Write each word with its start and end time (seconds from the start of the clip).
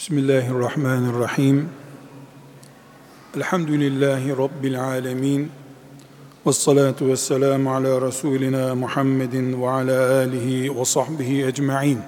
Bismillahirrahmanirrahim. 0.00 1.68
Elhamdülillahi 3.36 4.30
Rabbil 4.30 4.84
alemin. 4.84 5.50
Ve 6.46 6.52
salatu 6.52 7.08
ve 7.08 7.16
selamu 7.16 7.74
ala 7.74 8.06
Resulina 8.06 8.74
Muhammedin 8.74 9.62
ve 9.62 9.68
ala 9.68 10.14
alihi 10.14 10.78
ve 10.78 10.84
sahbihi 10.84 11.46
ecma'in. 11.46 11.98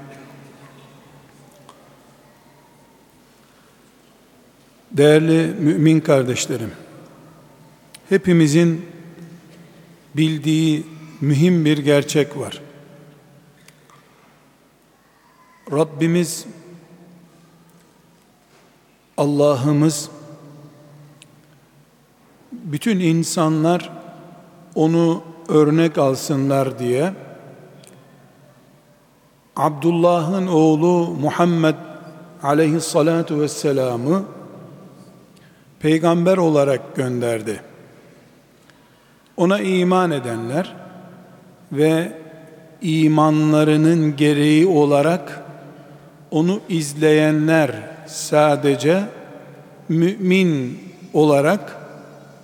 Değerli 4.92 5.54
mümin 5.60 6.00
kardeşlerim, 6.00 6.72
hepimizin 8.08 8.86
bildiği 10.16 10.86
mühim 11.20 11.64
bir 11.64 11.78
gerçek 11.78 12.36
var. 12.36 12.62
Rabbimiz 15.72 16.46
Allah'ımız 19.16 20.10
bütün 22.52 23.00
insanlar 23.00 23.90
onu 24.74 25.22
örnek 25.48 25.98
alsınlar 25.98 26.78
diye 26.78 27.12
Abdullah'ın 29.56 30.46
oğlu 30.46 31.14
Muhammed 31.20 31.74
aleyhissalatu 32.42 33.40
vesselam'ı 33.40 34.22
peygamber 35.80 36.36
olarak 36.36 36.96
gönderdi. 36.96 37.62
Ona 39.36 39.60
iman 39.60 40.10
edenler 40.10 40.76
ve 41.72 42.18
imanlarının 42.82 44.16
gereği 44.16 44.66
olarak 44.66 45.44
onu 46.30 46.60
izleyenler 46.68 47.91
sadece 48.06 49.02
mümin 49.88 50.78
olarak 51.12 51.76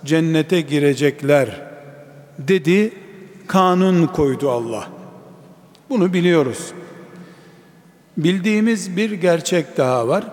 cennete 0.05 0.61
girecekler 0.61 1.61
dedi 2.39 2.93
kanun 3.47 4.07
koydu 4.07 4.51
Allah. 4.51 4.87
Bunu 5.89 6.13
biliyoruz. 6.13 6.71
Bildiğimiz 8.17 8.97
bir 8.97 9.11
gerçek 9.11 9.77
daha 9.77 10.07
var. 10.07 10.23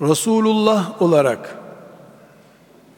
Resulullah 0.00 1.02
olarak 1.02 1.58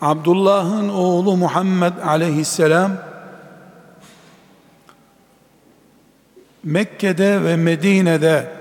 Abdullah'ın 0.01 0.89
oğlu 0.89 1.37
Muhammed 1.37 1.93
aleyhisselam 2.07 2.93
Mekke'de 6.67 7.45
ve 7.45 7.57
Medine'de 7.57 8.53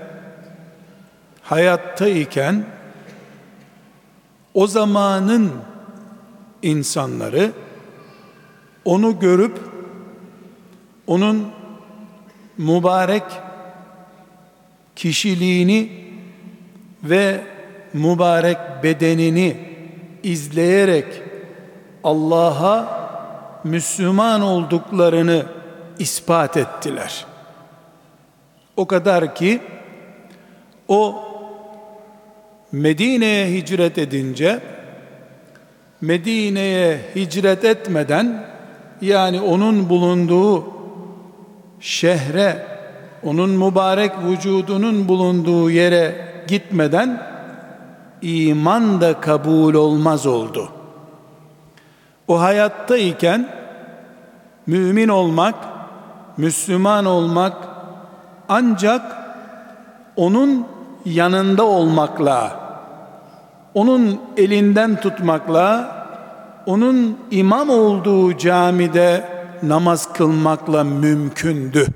hayatta 1.42 2.08
iken 2.08 2.64
o 4.54 4.66
zamanın 4.66 5.52
insanları 6.62 7.52
onu 8.84 9.18
görüp 9.18 9.58
onun 11.06 11.48
mübarek 12.58 13.22
kişiliğini 14.96 15.92
ve 17.04 17.40
mübarek 17.92 18.58
bedenini 18.82 19.56
izleyerek 20.22 21.22
Allah'a 22.04 22.98
Müslüman 23.64 24.42
olduklarını 24.42 25.46
ispat 25.98 26.56
ettiler.'' 26.56 27.35
O 28.76 28.86
kadar 28.86 29.34
ki 29.34 29.60
o 30.88 31.22
Medine'ye 32.72 33.52
hicret 33.52 33.98
edince 33.98 34.60
Medine'ye 36.00 37.00
hicret 37.14 37.64
etmeden 37.64 38.46
yani 39.00 39.40
onun 39.40 39.88
bulunduğu 39.88 40.64
şehre 41.80 42.66
onun 43.22 43.50
mübarek 43.50 44.12
vücudunun 44.24 45.08
bulunduğu 45.08 45.70
yere 45.70 46.26
gitmeden 46.48 47.22
iman 48.22 49.00
da 49.00 49.20
kabul 49.20 49.74
olmaz 49.74 50.26
oldu. 50.26 50.68
O 52.28 52.40
hayattayken 52.40 53.48
mümin 54.66 55.08
olmak, 55.08 55.54
Müslüman 56.36 57.04
olmak 57.04 57.75
ancak 58.48 59.16
onun 60.16 60.66
yanında 61.04 61.64
olmakla, 61.64 62.60
onun 63.74 64.20
elinden 64.36 65.00
tutmakla, 65.00 65.96
onun 66.66 67.18
imam 67.30 67.70
olduğu 67.70 68.38
camide 68.38 69.24
namaz 69.62 70.12
kılmakla 70.12 70.84
mümkündü. 70.84 71.86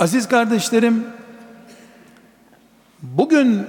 Aziz 0.00 0.28
kardeşlerim, 0.28 1.06
bugün 3.02 3.66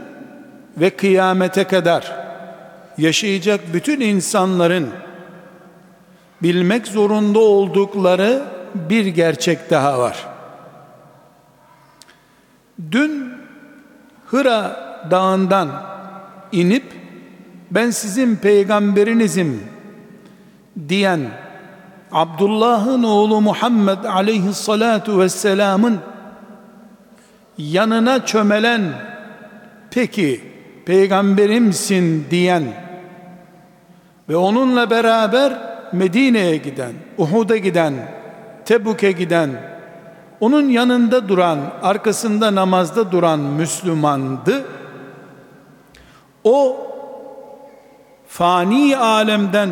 ve 0.78 0.90
kıyamete 0.90 1.64
kadar 1.64 2.14
yaşayacak 2.98 3.62
bütün 3.74 4.02
insanların 4.02 4.90
bilmek 6.42 6.88
zorunda 6.88 7.40
oldukları 7.40 8.59
bir 8.76 9.06
gerçek 9.06 9.70
daha 9.70 10.00
var. 10.00 10.28
Dün 12.92 13.34
Hıra 14.26 14.76
dağından 15.12 15.70
inip 16.52 16.84
ben 17.72 17.90
sizin 17.90 18.36
peygamberinizim 18.36 19.64
diyen 20.90 21.20
Abdullah'ın 22.12 23.04
oğlu 23.04 23.42
Muhammed 23.42 24.04
aleyhissalatu 24.04 25.20
vesselamın 25.20 26.00
yanına 27.58 28.26
çömelen 28.26 28.82
peki 29.92 30.42
peygamberimsin 30.86 32.28
diyen 32.32 32.64
ve 34.30 34.36
onunla 34.36 34.90
beraber 34.90 35.54
Medine'ye 35.94 36.58
giden, 36.58 36.94
Uhud'a 37.18 37.58
giden 37.58 37.94
Tebuk'e 38.70 39.12
giden, 39.12 39.50
onun 40.40 40.70
yanında 40.70 41.30
duran, 41.30 41.60
arkasında 41.82 42.56
namazda 42.56 43.12
duran 43.12 43.40
Müslümandı. 43.40 44.66
O 46.44 46.78
fani 48.28 48.98
alemden 48.98 49.70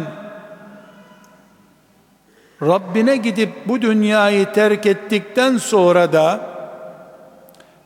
Rabbine 2.61 3.17
gidip 3.17 3.49
bu 3.65 3.81
dünyayı 3.81 4.53
terk 4.53 4.85
ettikten 4.85 5.57
sonra 5.57 6.13
da 6.13 6.39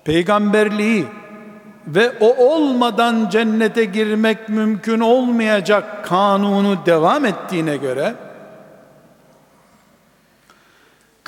peygamberliği 0.03 1.05
ve 1.87 2.11
o 2.19 2.35
olmadan 2.45 3.29
cennete 3.29 3.85
girmek 3.85 4.49
mümkün 4.49 4.99
olmayacak 4.99 6.05
kanunu 6.05 6.85
devam 6.85 7.25
ettiğine 7.25 7.77
göre 7.77 8.15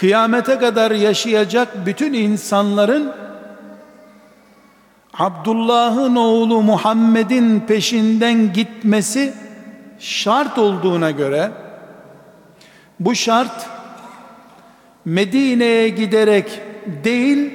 kıyamete 0.04 0.60
kadar 0.60 0.92
yaşayacak 0.92 1.86
bütün 1.86 2.14
insanların 2.14 3.12
Abdullah'ın 5.14 6.16
oğlu 6.16 6.62
Muhammed'in 6.62 7.60
peşinden 7.60 8.54
gitmesi 8.54 9.34
şart 10.00 10.58
olduğuna 10.58 11.12
göre 11.12 11.52
bu 13.00 13.16
şart 13.16 13.70
Medine'ye 15.06 15.90
giderek 15.90 16.62
değil 17.04 17.54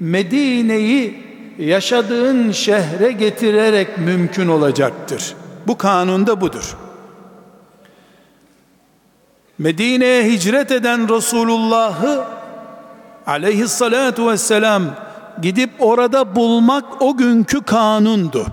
Medine'yi 0.00 1.24
yaşadığın 1.58 2.52
şehre 2.52 3.12
getirerek 3.12 3.98
mümkün 3.98 4.48
olacaktır. 4.48 5.34
Bu 5.66 5.78
kanunda 5.78 6.40
budur. 6.40 6.87
Medine'ye 9.58 10.24
hicret 10.24 10.72
eden 10.72 11.08
Resulullah'ı 11.16 12.24
aleyhissalatu 13.26 14.30
vesselam 14.30 14.82
gidip 15.42 15.70
orada 15.78 16.36
bulmak 16.36 17.02
o 17.02 17.16
günkü 17.16 17.62
kanundu. 17.62 18.46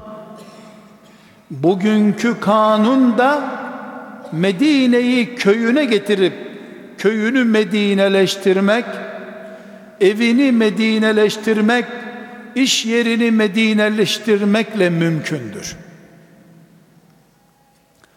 Bugünkü 1.52 2.40
kanun 2.40 3.18
da 3.18 3.44
Medine'yi 4.32 5.36
köyüne 5.36 5.86
getirip 5.86 6.34
köyünü 6.98 7.44
Medineleştirmek, 7.44 8.86
evini 10.02 10.52
Medineleştirmek, 10.52 11.86
iş 12.56 12.86
yerini 12.86 13.32
Medineleştirmekle 13.32 14.90
mümkündür. 14.90 15.76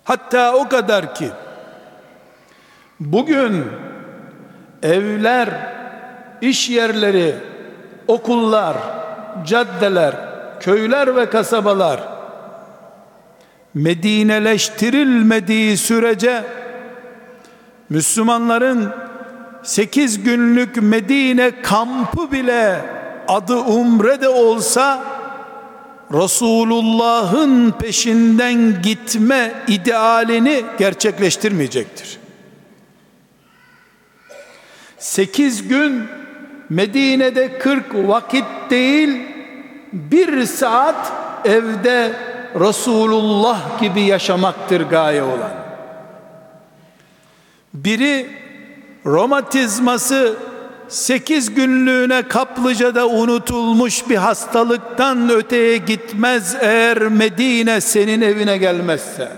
Hatta 0.04 0.54
o 0.54 0.68
kadar 0.68 1.14
ki 1.14 1.28
Bugün 3.00 3.64
evler 4.82 5.48
iş 6.40 6.70
yerleri, 6.70 7.34
okullar, 8.06 8.76
caddeler, 9.46 10.14
köyler 10.60 11.16
ve 11.16 11.30
kasabalar 11.30 12.00
Medineleştirilmediği 13.74 15.76
sürece 15.76 16.44
Müslümanların 17.88 18.92
8 19.62 20.22
günlük 20.22 20.82
Medine 20.82 21.62
kampı 21.62 22.32
bile 22.32 22.80
adı 23.28 23.56
umre 23.56 24.20
de 24.20 24.28
olsa 24.28 25.04
Resulullah'ın 26.12 27.70
peşinden 27.70 28.82
gitme 28.82 29.52
idealini 29.68 30.64
gerçekleştirmeyecektir. 30.78 32.17
8 34.98 35.68
gün 35.68 36.08
Medine'de 36.70 37.58
40 37.58 37.84
vakit 37.94 38.44
değil 38.70 39.22
bir 39.92 40.44
saat 40.44 41.12
evde 41.44 42.12
Resulullah 42.60 43.80
gibi 43.80 44.00
yaşamaktır 44.00 44.80
gaye 44.80 45.22
olan. 45.22 45.52
Biri 47.74 48.26
romatizması 49.06 50.36
8 50.88 51.54
günlüğüne 51.54 52.22
kaplıcada 52.22 53.08
unutulmuş 53.08 54.08
bir 54.08 54.16
hastalıktan 54.16 55.30
öteye 55.30 55.76
gitmez 55.76 56.56
eğer 56.60 56.98
Medine 56.98 57.80
senin 57.80 58.20
evine 58.20 58.58
gelmezse. 58.58 59.32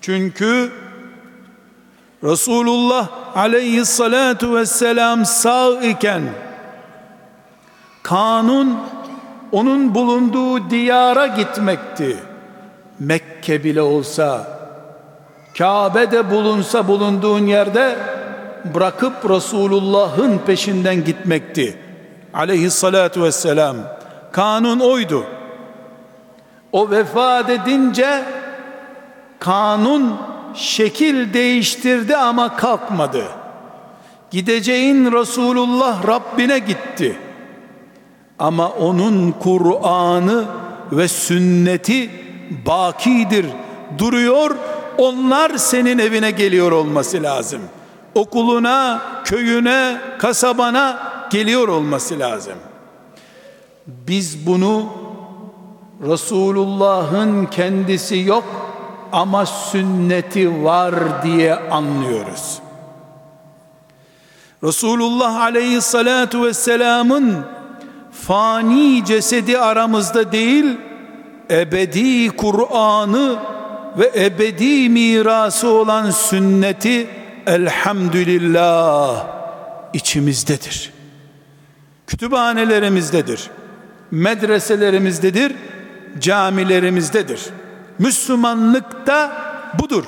Çünkü 0.00 0.70
Resulullah 2.26 3.08
aleyhissalatu 3.34 4.54
vesselam 4.54 5.26
sağ 5.26 5.80
iken 5.82 6.22
kanun 8.02 8.78
onun 9.52 9.94
bulunduğu 9.94 10.70
diyara 10.70 11.26
gitmekti. 11.26 12.16
Mekke 12.98 13.64
bile 13.64 13.82
olsa 13.82 14.46
Kabe'de 15.58 16.30
bulunsa 16.30 16.88
bulunduğun 16.88 17.46
yerde 17.46 17.98
bırakıp 18.74 19.30
Resulullah'ın 19.30 20.38
peşinden 20.38 21.04
gitmekti. 21.04 21.78
Aleyhissalatu 22.34 23.22
vesselam. 23.22 23.76
Kanun 24.32 24.80
oydu. 24.80 25.24
O 26.72 26.90
vefat 26.90 27.50
edince 27.50 28.24
kanun 29.38 30.16
şekil 30.56 31.34
değiştirdi 31.34 32.16
ama 32.16 32.56
kalkmadı. 32.56 33.24
Gideceğin 34.30 35.12
Resulullah 35.12 36.06
Rabbine 36.06 36.58
gitti. 36.58 37.18
Ama 38.38 38.68
onun 38.68 39.32
Kur'an'ı 39.32 40.44
ve 40.92 41.08
sünneti 41.08 42.10
bakidir, 42.66 43.46
duruyor. 43.98 44.56
Onlar 44.98 45.56
senin 45.56 45.98
evine 45.98 46.30
geliyor 46.30 46.72
olması 46.72 47.22
lazım. 47.22 47.60
Okuluna, 48.14 49.02
köyüne, 49.24 50.00
kasabana 50.18 50.98
geliyor 51.30 51.68
olması 51.68 52.18
lazım. 52.18 52.54
Biz 53.86 54.46
bunu 54.46 54.86
Resulullah'ın 56.08 57.46
kendisi 57.46 58.18
yok 58.18 58.65
ama 59.16 59.46
sünneti 59.46 60.64
var 60.64 61.22
diye 61.22 61.54
anlıyoruz. 61.54 62.58
Resulullah 64.64 65.40
aleyhissalatu 65.40 66.44
vesselamın 66.44 67.44
fani 68.12 69.04
cesedi 69.04 69.58
aramızda 69.58 70.32
değil, 70.32 70.64
ebedi 71.50 72.28
Kur'an'ı 72.28 73.36
ve 73.98 74.12
ebedi 74.16 74.88
mirası 74.88 75.68
olan 75.68 76.10
sünneti 76.10 77.06
elhamdülillah 77.46 79.26
içimizdedir. 79.92 80.92
Kütüphanelerimizdedir. 82.06 83.50
Medreselerimizdedir. 84.10 85.52
Camilerimizdedir. 86.20 87.40
Müslümanlıkta 87.98 89.32
budur. 89.78 90.04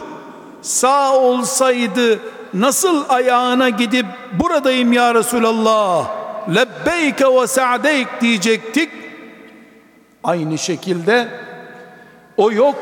Sağ 0.62 1.16
olsaydı 1.16 2.18
nasıl 2.54 3.04
ayağına 3.08 3.68
gidip 3.68 4.06
buradayım 4.32 4.92
ya 4.92 5.14
Resulallah 5.14 6.10
lebbeyke 6.54 7.26
ve 7.26 7.46
sa'deyk 7.46 8.08
diyecektik. 8.20 8.90
Aynı 10.24 10.58
şekilde 10.58 11.28
o 12.36 12.52
yok 12.52 12.76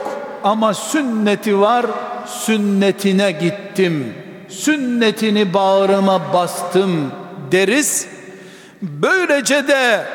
ama 0.45 0.75
sünneti 0.75 1.61
var 1.61 1.87
sünnetine 2.27 3.33
gittim 3.33 4.15
sünnetini 4.49 5.55
bağrıma 5.55 6.33
bastım 6.33 7.13
deriz 7.53 8.09
böylece 8.83 9.69
de 9.69 10.07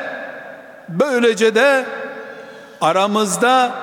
böylece 0.88 1.54
de 1.54 1.84
aramızda 2.80 3.74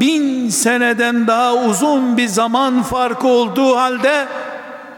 bin 0.00 0.48
seneden 0.48 1.26
daha 1.26 1.54
uzun 1.54 2.16
bir 2.16 2.28
zaman 2.28 2.82
farkı 2.82 3.28
olduğu 3.28 3.76
halde 3.76 4.26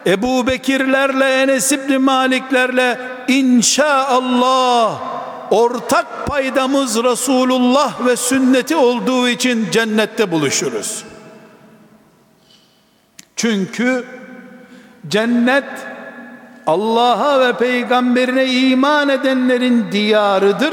Ebu 0.07 0.47
Bekirlerle 0.47 1.43
Enes 1.43 1.73
İbni 1.73 1.99
Maliklerle 1.99 2.99
inşaallah 3.29 5.01
ortak 5.51 6.27
paydamız 6.27 7.05
Resulullah 7.05 8.07
ve 8.07 8.17
sünneti 8.17 8.77
olduğu 8.77 9.29
için 9.29 9.71
cennette 9.71 10.31
buluşuruz. 10.33 11.05
Çünkü 13.37 14.05
cennet 15.09 15.65
Allah'a 16.67 17.41
ve 17.41 17.53
peygamberine 17.53 18.47
iman 18.47 19.09
edenlerin 19.09 19.93
diyarıdır. 19.93 20.73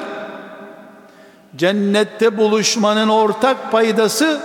Cennette 1.56 2.38
buluşmanın 2.38 3.10
ortak 3.10 3.72
paydası 3.72 4.42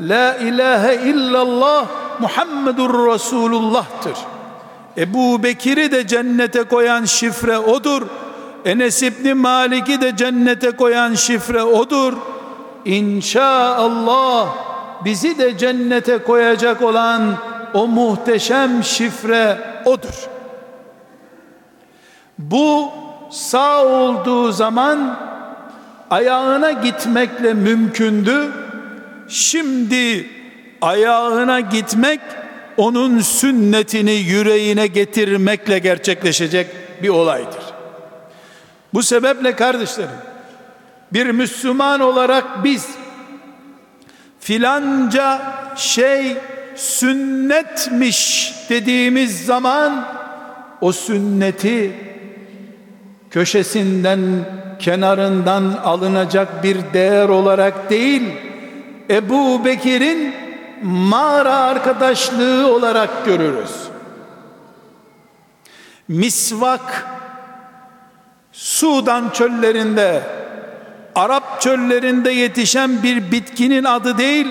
La 0.00 0.36
ilahe 0.36 0.94
illallah 0.94 1.86
Muhammedur 2.18 3.12
Resulullah'tır. 3.12 4.18
Ebu 4.96 5.42
Bekir'i 5.42 5.92
de 5.92 6.06
cennete 6.06 6.62
koyan 6.62 7.04
şifre 7.04 7.58
odur. 7.58 8.02
Enes 8.64 9.02
İbni 9.02 9.34
Malik'i 9.34 10.00
de 10.00 10.16
cennete 10.16 10.70
koyan 10.70 11.14
şifre 11.14 11.62
odur. 11.62 12.12
İnşaallah 12.84 14.48
bizi 15.04 15.38
de 15.38 15.58
cennete 15.58 16.18
koyacak 16.18 16.82
olan 16.82 17.34
o 17.74 17.86
muhteşem 17.86 18.84
şifre 18.84 19.58
odur. 19.84 20.28
Bu 22.38 22.88
sağ 23.30 23.84
olduğu 23.84 24.52
zaman 24.52 25.16
ayağına 26.14 26.72
gitmekle 26.72 27.54
mümkündü. 27.54 28.50
Şimdi 29.28 30.30
ayağına 30.80 31.60
gitmek 31.60 32.20
onun 32.76 33.20
sünnetini 33.20 34.12
yüreğine 34.12 34.86
getirmekle 34.86 35.78
gerçekleşecek 35.78 36.66
bir 37.02 37.08
olaydır. 37.08 37.62
Bu 38.94 39.02
sebeple 39.02 39.56
kardeşlerim 39.56 40.10
bir 41.12 41.26
Müslüman 41.26 42.00
olarak 42.00 42.64
biz 42.64 42.88
filanca 44.40 45.40
şey 45.76 46.36
sünnetmiş 46.76 48.54
dediğimiz 48.68 49.46
zaman 49.46 50.06
o 50.80 50.92
sünneti 50.92 51.92
köşesinden 53.30 54.20
kenarından 54.84 55.80
alınacak 55.84 56.64
bir 56.64 56.76
değer 56.92 57.28
olarak 57.28 57.90
değil 57.90 58.22
Ebu 59.10 59.64
Bekir'in 59.64 60.34
mağara 60.82 61.56
arkadaşlığı 61.56 62.74
olarak 62.74 63.26
görürüz. 63.26 63.70
Misvak 66.08 67.06
Sudan 68.52 69.30
çöllerinde 69.30 70.22
Arap 71.14 71.60
çöllerinde 71.60 72.30
yetişen 72.30 73.02
bir 73.02 73.32
bitkinin 73.32 73.84
adı 73.84 74.18
değil 74.18 74.46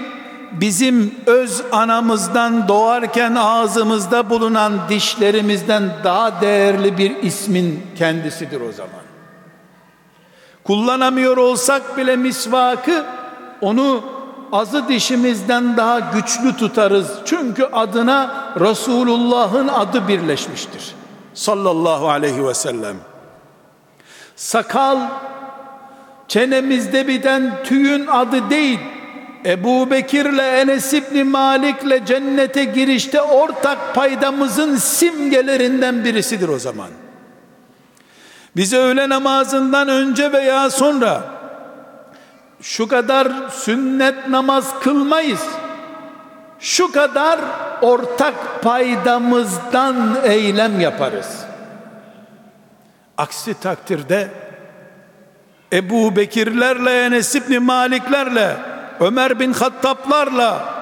bizim 0.52 1.16
öz 1.26 1.62
anamızdan 1.72 2.68
doğarken 2.68 3.36
ağzımızda 3.36 4.30
bulunan 4.30 4.74
dişlerimizden 4.90 5.84
daha 6.04 6.42
değerli 6.42 6.98
bir 6.98 7.24
ismin 7.24 7.82
kendisidir 7.98 8.62
o 8.62 8.72
zaman. 8.72 9.03
Kullanamıyor 10.64 11.38
olsak 11.38 11.98
bile 11.98 12.16
misvakı 12.16 13.06
onu 13.62 14.04
azı 14.52 14.88
dişimizden 14.88 15.78
daha 15.78 16.00
güçlü 16.00 16.58
tutarız. 16.58 17.08
Çünkü 17.26 17.64
adına 17.64 18.54
Resulullah'ın 18.60 19.68
adı 19.68 20.08
birleşmiştir. 20.08 20.96
sallallahu 21.34 22.10
aleyhi 22.10 22.48
ve 22.48 22.54
sellem. 22.54 22.96
Sakal 24.36 24.98
çenemizde 26.28 27.08
biten 27.08 27.64
tüyün 27.64 28.08
adı 28.08 28.50
değil. 28.50 28.80
Ebu 29.46 29.92
Bekir'le 29.92 30.40
Enes 30.40 30.94
İbni 30.94 31.24
Malik'le 31.24 32.06
cennete 32.06 32.64
girişte 32.64 33.22
ortak 33.22 33.96
paydamızın 33.96 34.76
simgelerinden 34.76 36.06
birisidir 36.06 36.50
o 36.50 36.60
zaman. 36.60 36.90
Bize 38.56 38.78
öğle 38.78 39.10
namazından 39.10 39.88
önce 39.88 40.32
veya 40.32 40.70
sonra 40.70 41.22
şu 42.62 42.88
kadar 42.88 43.28
sünnet 43.52 44.28
namaz 44.28 44.80
kılmayız. 44.80 45.42
Şu 46.60 46.92
kadar 46.92 47.40
ortak 47.82 48.64
paydamızdan 48.64 50.18
eylem 50.24 50.80
yaparız. 50.80 51.46
Aksi 53.18 53.54
takdirde 53.54 54.28
Ebu 55.74 56.16
Bekirlerle, 56.16 57.06
Enes 57.06 57.36
İbni 57.36 57.60
Maliklerle, 57.60 58.58
Ömer 59.00 59.40
bin 59.40 59.54
Hattablarla 59.54 60.74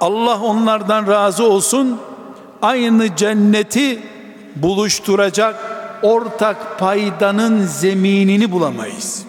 Allah 0.00 0.40
onlardan 0.40 1.06
razı 1.06 1.44
olsun 1.44 2.00
aynı 2.62 3.16
cenneti 3.16 4.02
buluşturacak 4.56 5.56
ortak 6.04 6.78
paydanın 6.78 7.66
zeminini 7.66 8.52
bulamayız. 8.52 9.24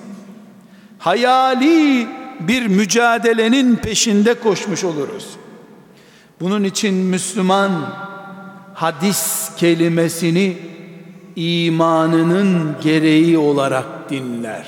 Hayali 1.00 2.08
bir 2.40 2.68
mücadelenin 2.68 3.76
peşinde 3.76 4.34
koşmuş 4.34 4.84
oluruz. 4.84 5.28
Bunun 6.42 6.64
için 6.64 6.94
Müslüman 6.94 7.72
hadis 8.74 9.52
kelimesini 9.58 10.58
imanının 11.36 12.76
gereği 12.84 13.38
olarak 13.38 14.10
dinler. 14.10 14.68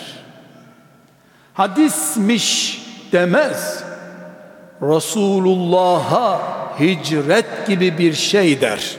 Hadismiş 1.54 2.82
demez. 3.12 3.84
Resulullah'a 4.82 6.42
hicret 6.80 7.68
gibi 7.68 7.98
bir 7.98 8.14
şey 8.14 8.62
der. 8.62 8.98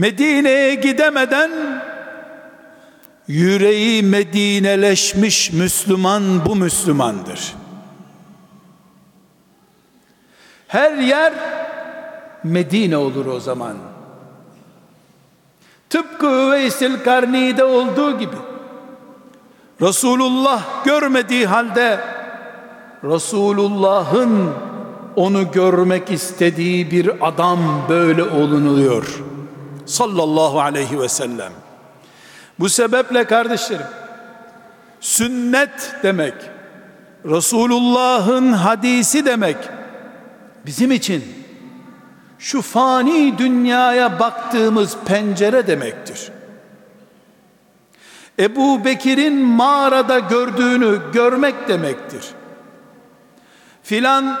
Medine'ye 0.00 0.74
gidemeden 0.74 1.50
yüreği 3.28 4.02
Medineleşmiş 4.02 5.52
Müslüman 5.52 6.46
bu 6.46 6.56
Müslümandır. 6.56 7.54
Her 10.68 10.96
yer 10.96 11.32
Medine 12.44 12.96
olur 12.96 13.26
o 13.26 13.40
zaman. 13.40 13.76
Tıpkı 15.90 16.50
Veysil 16.50 17.04
Karni'de 17.04 17.64
olduğu 17.64 18.18
gibi 18.18 18.36
Resulullah 19.80 20.84
görmediği 20.84 21.46
halde 21.46 22.00
Resulullah'ın 23.04 24.50
onu 25.16 25.52
görmek 25.52 26.10
istediği 26.10 26.90
bir 26.90 27.28
adam 27.28 27.58
böyle 27.88 28.22
olunuluyor. 28.22 29.29
Sallallahu 29.90 30.60
aleyhi 30.60 31.00
ve 31.00 31.08
sellem. 31.08 31.52
Bu 32.58 32.68
sebeple 32.68 33.24
kardeşlerim 33.24 33.86
sünnet 35.00 35.94
demek 36.02 36.34
Resulullah'ın 37.24 38.52
hadisi 38.52 39.26
demek 39.26 39.56
bizim 40.66 40.92
için 40.92 41.24
şu 42.38 42.62
fani 42.62 43.38
dünyaya 43.38 44.18
baktığımız 44.20 44.96
pencere 45.06 45.66
demektir. 45.66 46.30
Ebu 48.38 48.84
Bekir'in 48.84 49.36
mağarada 49.36 50.18
gördüğünü 50.18 51.00
görmek 51.12 51.68
demektir. 51.68 52.24
Filan 53.82 54.40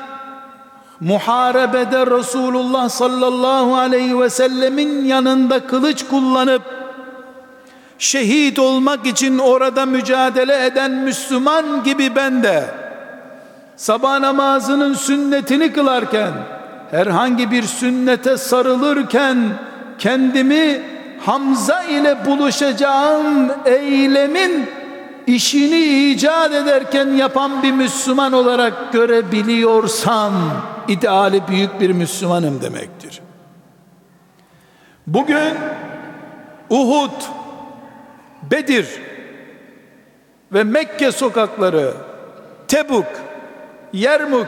muharebede 1.00 2.06
Resulullah 2.06 2.88
sallallahu 2.88 3.76
aleyhi 3.76 4.20
ve 4.20 4.30
sellemin 4.30 5.04
yanında 5.04 5.66
kılıç 5.66 6.04
kullanıp 6.10 6.62
şehit 7.98 8.58
olmak 8.58 9.06
için 9.06 9.38
orada 9.38 9.86
mücadele 9.86 10.66
eden 10.66 10.90
Müslüman 10.90 11.84
gibi 11.84 12.16
ben 12.16 12.42
de 12.42 12.64
sabah 13.76 14.20
namazının 14.20 14.94
sünnetini 14.94 15.72
kılarken 15.72 16.32
herhangi 16.90 17.50
bir 17.50 17.62
sünnete 17.62 18.36
sarılırken 18.36 19.38
kendimi 19.98 20.82
Hamza 21.26 21.82
ile 21.82 22.26
buluşacağım 22.26 23.52
eylemin 23.64 24.79
işini 25.34 26.10
icat 26.10 26.52
ederken 26.52 27.06
yapan 27.06 27.62
bir 27.62 27.72
Müslüman 27.72 28.32
olarak 28.32 28.92
görebiliyorsam 28.92 30.32
ideali 30.88 31.48
büyük 31.48 31.80
bir 31.80 31.90
Müslümanım 31.90 32.62
demektir. 32.62 33.20
Bugün 35.06 35.54
Uhud, 36.70 37.22
Bedir 38.50 38.88
ve 40.52 40.64
Mekke 40.64 41.12
sokakları, 41.12 41.94
Tebuk, 42.68 43.06
Yermuk 43.92 44.46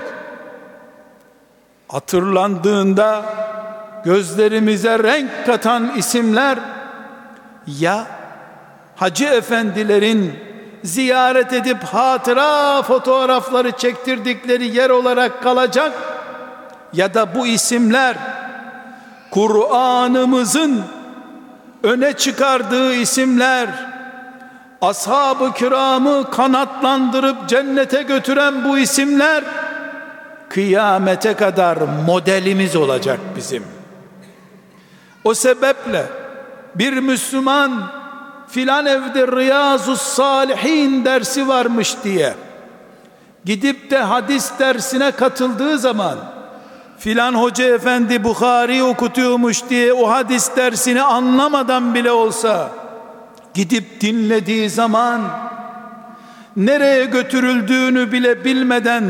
hatırlandığında 1.88 3.24
gözlerimize 4.04 4.98
renk 4.98 5.30
katan 5.46 5.96
isimler 5.96 6.58
ya 7.66 8.06
hacı 8.96 9.24
efendilerin 9.24 10.51
ziyaret 10.84 11.52
edip 11.52 11.84
hatıra 11.84 12.82
fotoğrafları 12.82 13.72
çektirdikleri 13.72 14.76
yer 14.76 14.90
olarak 14.90 15.42
kalacak 15.42 15.92
ya 16.92 17.14
da 17.14 17.34
bu 17.34 17.46
isimler 17.46 18.16
Kur'an'ımızın 19.30 20.84
öne 21.82 22.12
çıkardığı 22.12 22.94
isimler 22.94 23.68
ashab-ı 24.80 25.52
kiramı 25.54 26.30
kanatlandırıp 26.30 27.48
cennete 27.48 28.02
götüren 28.02 28.64
bu 28.64 28.78
isimler 28.78 29.44
kıyamete 30.48 31.34
kadar 31.34 31.78
modelimiz 32.06 32.76
olacak 32.76 33.20
bizim. 33.36 33.64
O 35.24 35.34
sebeple 35.34 36.06
bir 36.74 36.92
Müslüman 36.92 38.01
filan 38.52 38.86
evde 38.86 39.26
Riyazu 39.26 39.96
Salihin 39.96 41.04
dersi 41.04 41.48
varmış 41.48 41.96
diye 42.04 42.34
gidip 43.44 43.90
de 43.90 43.98
hadis 43.98 44.50
dersine 44.58 45.10
katıldığı 45.10 45.78
zaman 45.78 46.18
filan 46.98 47.34
hoca 47.34 47.74
efendi 47.74 48.24
Bukhari 48.24 48.82
okutuyormuş 48.82 49.62
diye 49.70 49.92
o 49.92 50.10
hadis 50.10 50.56
dersini 50.56 51.02
anlamadan 51.02 51.94
bile 51.94 52.10
olsa 52.12 52.70
gidip 53.54 54.00
dinlediği 54.00 54.70
zaman 54.70 55.20
nereye 56.56 57.04
götürüldüğünü 57.04 58.12
bile 58.12 58.44
bilmeden 58.44 59.04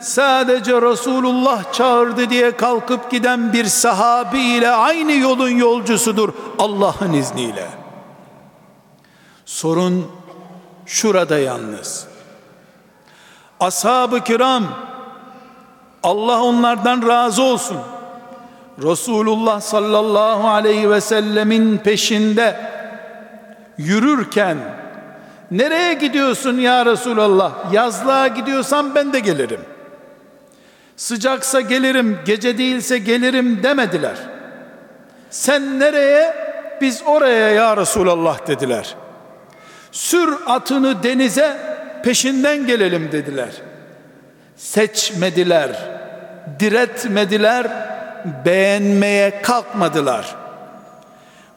sadece 0.00 0.82
Resulullah 0.82 1.72
çağırdı 1.72 2.30
diye 2.30 2.50
kalkıp 2.56 3.10
giden 3.10 3.52
bir 3.52 3.64
sahabi 3.64 4.40
ile 4.40 4.70
aynı 4.70 5.12
yolun 5.12 5.50
yolcusudur 5.50 6.32
Allah'ın 6.58 7.12
izniyle. 7.12 7.87
Sorun 9.48 10.06
şurada 10.86 11.38
yalnız. 11.38 12.06
Ashab-ı 13.60 14.20
kiram 14.24 14.64
Allah 16.02 16.42
onlardan 16.42 17.08
razı 17.08 17.42
olsun. 17.42 17.76
Resulullah 18.82 19.60
sallallahu 19.60 20.48
aleyhi 20.48 20.90
ve 20.90 21.00
sellemin 21.00 21.78
peşinde 21.78 22.56
yürürken 23.78 24.58
nereye 25.50 25.94
gidiyorsun 25.94 26.58
ya 26.58 26.86
Resulallah? 26.86 27.72
Yazlığa 27.72 28.26
gidiyorsan 28.28 28.94
ben 28.94 29.12
de 29.12 29.20
gelirim. 29.20 29.60
Sıcaksa 30.96 31.60
gelirim, 31.60 32.18
gece 32.26 32.58
değilse 32.58 32.98
gelirim 32.98 33.62
demediler. 33.62 34.16
Sen 35.30 35.80
nereye? 35.80 36.34
Biz 36.80 37.02
oraya 37.06 37.48
ya 37.48 37.76
Resulallah 37.76 38.46
dediler. 38.46 38.96
Sür 39.98 40.34
atını 40.46 41.02
denize 41.02 41.58
peşinden 42.04 42.66
gelelim 42.66 43.12
dediler. 43.12 43.50
Seçmediler, 44.56 45.90
diretmediler, 46.60 47.66
beğenmeye 48.44 49.42
kalkmadılar. 49.42 50.36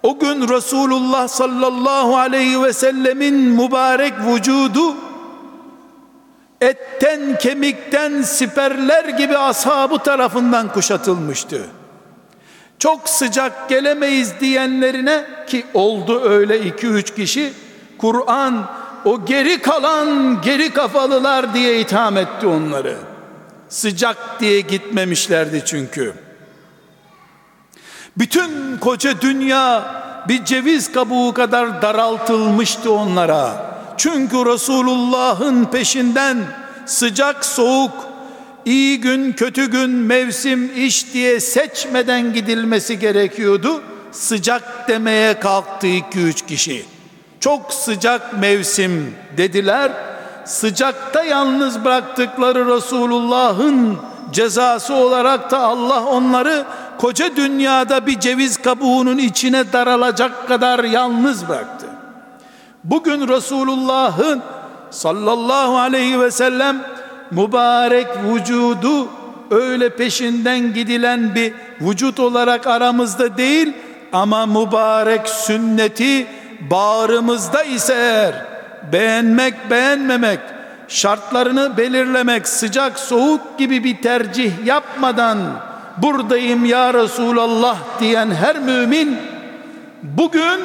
O 0.03 0.19
gün 0.19 0.49
Resulullah 0.49 1.27
sallallahu 1.27 2.17
aleyhi 2.17 2.63
ve 2.63 2.73
sellemin 2.73 3.35
mübarek 3.35 4.13
vücudu 4.27 4.95
etten 6.61 7.37
kemikten 7.37 8.21
siperler 8.21 9.05
gibi 9.05 9.37
ashabı 9.37 9.97
tarafından 9.97 10.73
kuşatılmıştı. 10.73 11.61
çok 12.79 13.09
sıcak 13.09 13.69
gelemeyiz 13.69 14.33
diyenlerine 14.39 15.25
ki 15.47 15.65
oldu 15.73 16.21
öyle 16.21 16.61
iki 16.61 16.87
üç 16.87 17.15
kişi 17.15 17.53
Kur'an 18.01 18.65
o 19.05 19.25
geri 19.25 19.61
kalan 19.61 20.41
geri 20.41 20.73
kafalılar 20.73 21.53
diye 21.53 21.79
itham 21.79 22.17
etti 22.17 22.47
onları. 22.47 22.97
Sıcak 23.69 24.39
diye 24.39 24.61
gitmemişlerdi 24.61 25.63
çünkü. 25.65 26.13
Bütün 28.17 28.77
koca 28.77 29.21
dünya 29.21 29.95
bir 30.27 30.45
ceviz 30.45 30.91
kabuğu 30.91 31.33
kadar 31.33 31.81
daraltılmıştı 31.81 32.91
onlara. 32.91 33.71
Çünkü 33.97 34.45
Resulullah'ın 34.45 35.65
peşinden 35.65 36.37
sıcak 36.85 37.45
soğuk, 37.45 37.91
iyi 38.65 39.01
gün 39.01 39.31
kötü 39.31 39.71
gün 39.71 39.89
mevsim 39.89 40.71
iş 40.75 41.13
diye 41.13 41.39
seçmeden 41.39 42.33
gidilmesi 42.33 42.99
gerekiyordu. 42.99 43.83
Sıcak 44.11 44.87
demeye 44.87 45.39
kalktı 45.39 45.87
iki 45.87 46.19
üç 46.19 46.45
kişi. 46.45 46.90
Çok 47.41 47.73
sıcak 47.73 48.39
mevsim 48.39 49.15
dediler. 49.37 49.91
Sıcakta 50.45 51.23
yalnız 51.23 51.85
bıraktıkları 51.85 52.75
Resulullah'ın 52.75 53.97
cezası 54.31 54.93
olarak 54.93 55.51
da 55.51 55.59
Allah 55.59 56.05
onları 56.05 56.65
koca 56.97 57.35
dünyada 57.35 58.07
bir 58.07 58.19
ceviz 58.19 58.57
kabuğunun 58.57 59.17
içine 59.17 59.73
daralacak 59.73 60.47
kadar 60.47 60.83
yalnız 60.83 61.49
bıraktı. 61.49 61.85
Bugün 62.83 63.27
Resulullah'ın 63.27 64.41
sallallahu 64.91 65.77
aleyhi 65.77 66.19
ve 66.19 66.31
sellem 66.31 66.83
mübarek 67.31 68.07
vücudu 68.23 69.07
öyle 69.51 69.89
peşinden 69.89 70.73
gidilen 70.73 71.35
bir 71.35 71.53
vücut 71.81 72.19
olarak 72.19 72.67
aramızda 72.67 73.37
değil 73.37 73.73
ama 74.13 74.45
mübarek 74.45 75.29
sünneti 75.29 76.27
bağrımızda 76.69 77.63
ise 77.63 77.93
eğer 77.93 78.45
beğenmek 78.93 79.69
beğenmemek 79.69 80.39
şartlarını 80.87 81.77
belirlemek 81.77 82.47
sıcak 82.47 82.99
soğuk 82.99 83.57
gibi 83.57 83.83
bir 83.83 84.01
tercih 84.01 84.65
yapmadan 84.65 85.37
buradayım 85.97 86.65
ya 86.65 86.93
Resulallah 86.93 87.77
diyen 87.99 88.31
her 88.31 88.59
mümin 88.59 89.17
bugün 90.03 90.59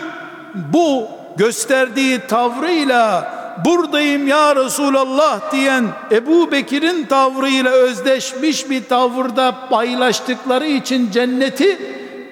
bu 0.54 1.08
gösterdiği 1.36 2.20
tavrıyla 2.28 3.32
buradayım 3.64 4.28
ya 4.28 4.56
Resulallah 4.56 5.52
diyen 5.52 5.84
Ebu 6.10 6.52
Bekir'in 6.52 7.06
tavrıyla 7.06 7.70
özdeşmiş 7.70 8.70
bir 8.70 8.84
tavırda 8.84 9.54
paylaştıkları 9.70 10.66
için 10.66 11.10
cenneti 11.10 11.78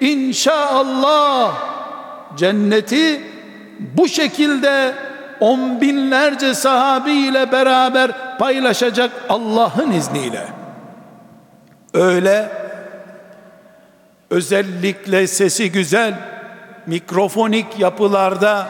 inşallah 0.01 1.53
cenneti 2.37 3.34
bu 3.79 4.07
şekilde 4.07 4.93
on 5.39 5.81
binlerce 5.81 6.53
sahabi 6.53 7.11
ile 7.11 7.51
beraber 7.51 8.37
paylaşacak 8.37 9.11
Allah'ın 9.29 9.91
izniyle. 9.91 10.47
Öyle 11.93 12.49
özellikle 14.29 15.27
sesi 15.27 15.71
güzel 15.71 16.13
mikrofonik 16.87 17.79
yapılarda 17.79 18.67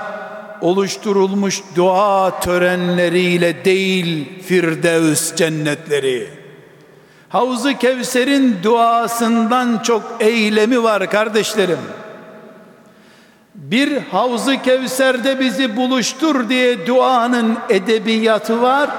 oluşturulmuş 0.61 1.61
dua 1.75 2.39
törenleriyle 2.39 3.65
değil 3.65 4.41
Firdevs 4.43 5.35
cennetleri. 5.35 6.29
Havzu 7.29 7.77
Kevser'in 7.77 8.57
duasından 8.63 9.79
çok 9.83 10.03
eylemi 10.19 10.83
var 10.83 11.09
kardeşlerim. 11.09 11.79
Bir 13.55 14.01
Havzu 14.01 14.61
Kevser'de 14.61 15.39
bizi 15.39 15.75
buluştur 15.75 16.49
diye 16.49 16.87
duanın 16.87 17.57
edebiyatı 17.69 18.61
var. 18.61 18.89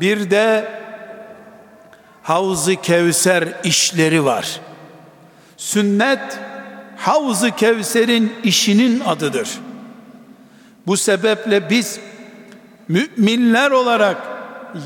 Bir 0.00 0.30
de 0.30 0.68
Havzu 2.22 2.74
Kevser 2.82 3.48
işleri 3.64 4.24
var. 4.24 4.60
Sünnet 5.56 6.38
Havzu 6.96 7.50
Kevser'in 7.50 8.34
işinin 8.44 9.00
adıdır. 9.00 9.48
Bu 10.86 10.96
sebeple 10.96 11.70
biz 11.70 12.00
müminler 12.88 13.70
olarak 13.70 14.16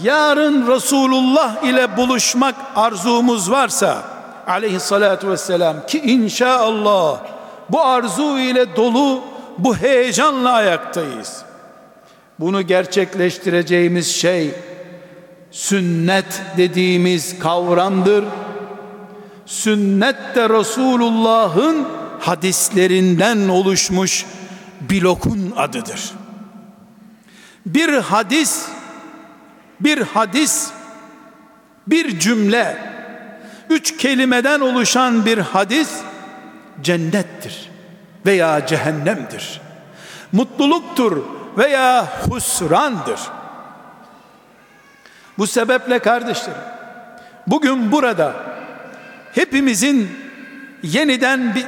yarın 0.02 0.66
Resulullah 0.66 1.62
ile 1.62 1.96
buluşmak 1.96 2.54
arzumuz 2.76 3.50
varsa 3.50 4.02
aleyhissalatu 4.46 5.30
vesselam 5.30 5.86
ki 5.86 5.98
inşallah 5.98 7.31
bu 7.72 7.80
arzu 7.80 8.38
ile 8.38 8.76
dolu 8.76 9.20
bu 9.58 9.76
heyecanla 9.76 10.52
ayaktayız. 10.52 11.42
Bunu 12.40 12.62
gerçekleştireceğimiz 12.62 14.14
şey 14.14 14.50
sünnet 15.50 16.42
dediğimiz 16.56 17.38
kavramdır. 17.38 18.24
Sünnet 19.46 20.16
de 20.34 20.48
Resulullah'ın 20.48 21.88
hadislerinden 22.20 23.48
oluşmuş 23.48 24.26
blokun 24.90 25.52
adıdır. 25.56 26.12
Bir 27.66 27.92
hadis 27.92 28.66
bir 29.80 29.98
hadis 29.98 30.70
bir 31.86 32.18
cümle 32.18 32.78
üç 33.70 33.96
kelimeden 33.96 34.60
oluşan 34.60 35.26
bir 35.26 35.38
hadis 35.38 35.90
cennettir 36.82 37.70
veya 38.26 38.66
cehennemdir. 38.66 39.60
Mutluluktur 40.32 41.22
veya 41.58 42.06
husrandır. 42.30 43.20
Bu 45.38 45.46
sebeple 45.46 45.98
kardeşlerim 45.98 46.60
bugün 47.46 47.92
burada 47.92 48.34
hepimizin 49.34 50.10
yeniden 50.82 51.54
bir 51.54 51.66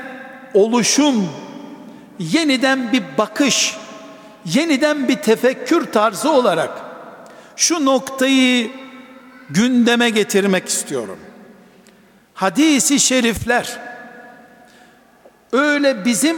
oluşum, 0.55 1.29
yeniden 2.19 2.93
bir 2.93 3.03
bakış, 3.19 3.77
yeniden 4.45 5.09
bir 5.09 5.17
tefekkür 5.17 5.85
tarzı 5.93 6.31
olarak 6.31 6.71
şu 7.57 7.85
noktayı 7.85 8.71
gündeme 9.51 10.11
getirmek 10.11 10.69
istiyorum. 10.69 11.19
Hadisi 12.35 13.01
şerifler 13.01 13.79
öyle 15.55 16.05
bizim 16.05 16.37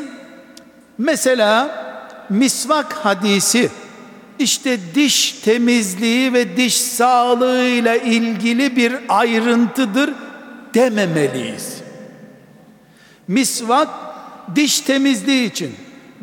mesela 0.98 1.85
misvak 2.31 2.92
hadisi 2.92 3.70
işte 4.38 4.79
diş 4.94 5.33
temizliği 5.33 6.33
ve 6.33 6.57
diş 6.57 6.81
sağlığıyla 6.81 7.96
ilgili 7.96 8.76
bir 8.76 8.94
ayrıntıdır 9.09 10.11
dememeliyiz. 10.74 11.76
Misvak 13.29 13.88
diş 14.55 14.81
temizliği 14.81 15.50
için, 15.50 15.74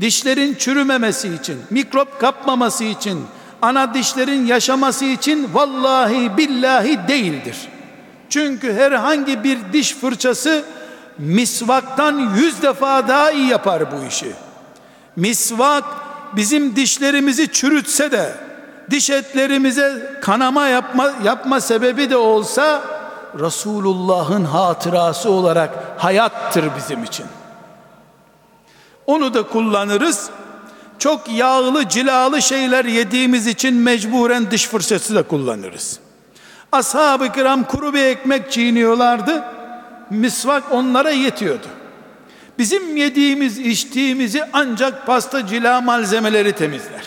dişlerin 0.02 0.56
çürümemesi 0.56 1.34
için, 1.34 1.58
mikrop 1.70 2.20
kapmaması 2.20 2.84
için, 2.84 3.22
ana 3.62 3.94
dişlerin 3.94 4.46
yaşaması 4.46 5.06
için 5.06 5.50
vallahi 5.54 6.38
billahi 6.38 7.00
değildir. 7.08 7.58
Çünkü 8.30 8.74
herhangi 8.74 9.44
bir 9.44 9.58
diş 9.74 9.96
fırçası 9.96 10.64
misvaktan 11.18 12.36
yüz 12.36 12.62
defa 12.62 13.08
daha 13.08 13.32
iyi 13.32 13.48
yapar 13.48 13.92
bu 13.92 14.06
işi. 14.08 14.32
Misvak 15.16 15.84
bizim 16.36 16.76
dişlerimizi 16.76 17.52
çürütse 17.52 18.12
de 18.12 18.36
diş 18.92 19.10
etlerimize 19.10 20.20
kanama 20.22 20.68
yapma, 20.68 21.14
yapma 21.24 21.62
sebebi 21.62 22.10
de 22.10 22.18
olsa 22.18 22.82
Resulullah'ın 23.40 24.46
hatırası 24.46 25.32
olarak 25.32 25.70
hayattır 25.98 26.66
bizim 26.78 27.04
için. 27.04 27.26
Onu 29.06 29.34
da 29.34 29.44
kullanırız. 29.44 30.30
Çok 31.00 31.30
yağlı 31.30 31.90
cilalı 31.90 32.42
şeyler 32.42 32.86
yediğimiz 32.86 33.48
için 33.48 33.76
mecburen 33.76 34.52
diş 34.52 34.68
fırçası 34.68 35.16
da 35.16 35.24
kullanırız. 35.24 36.00
Ashab-ı 36.72 37.32
kiram 37.32 37.64
kuru 37.64 37.94
bir 37.94 38.04
ekmek 38.04 38.52
çiğniyorlardı. 38.52 39.44
Misvak 40.10 40.64
onlara 40.72 41.10
yetiyordu. 41.12 41.68
Bizim 42.58 42.98
yediğimiz 42.98 43.60
içtiğimizi 43.60 44.44
ancak 44.54 45.06
pasta 45.06 45.48
cila 45.48 45.82
malzemeleri 45.82 46.52
temizler. 46.52 47.04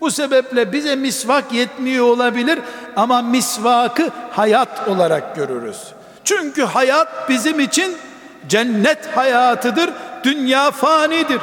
Bu 0.00 0.10
sebeple 0.10 0.72
bize 0.72 0.96
misvak 0.96 1.52
yetmiyor 1.52 2.06
olabilir 2.06 2.58
ama 2.96 3.22
misvakı 3.22 4.10
hayat 4.30 4.88
olarak 4.88 5.36
görürüz. 5.36 5.78
Çünkü 6.24 6.62
hayat 6.62 7.28
bizim 7.28 7.60
için 7.60 7.96
cennet 8.48 9.16
hayatıdır. 9.16 9.90
Dünya 10.24 10.70
fanidir. 10.70 11.40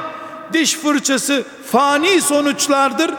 Diş 0.54 0.76
fırçası 0.76 1.43
fani 1.65 2.21
sonuçlardır. 2.21 3.12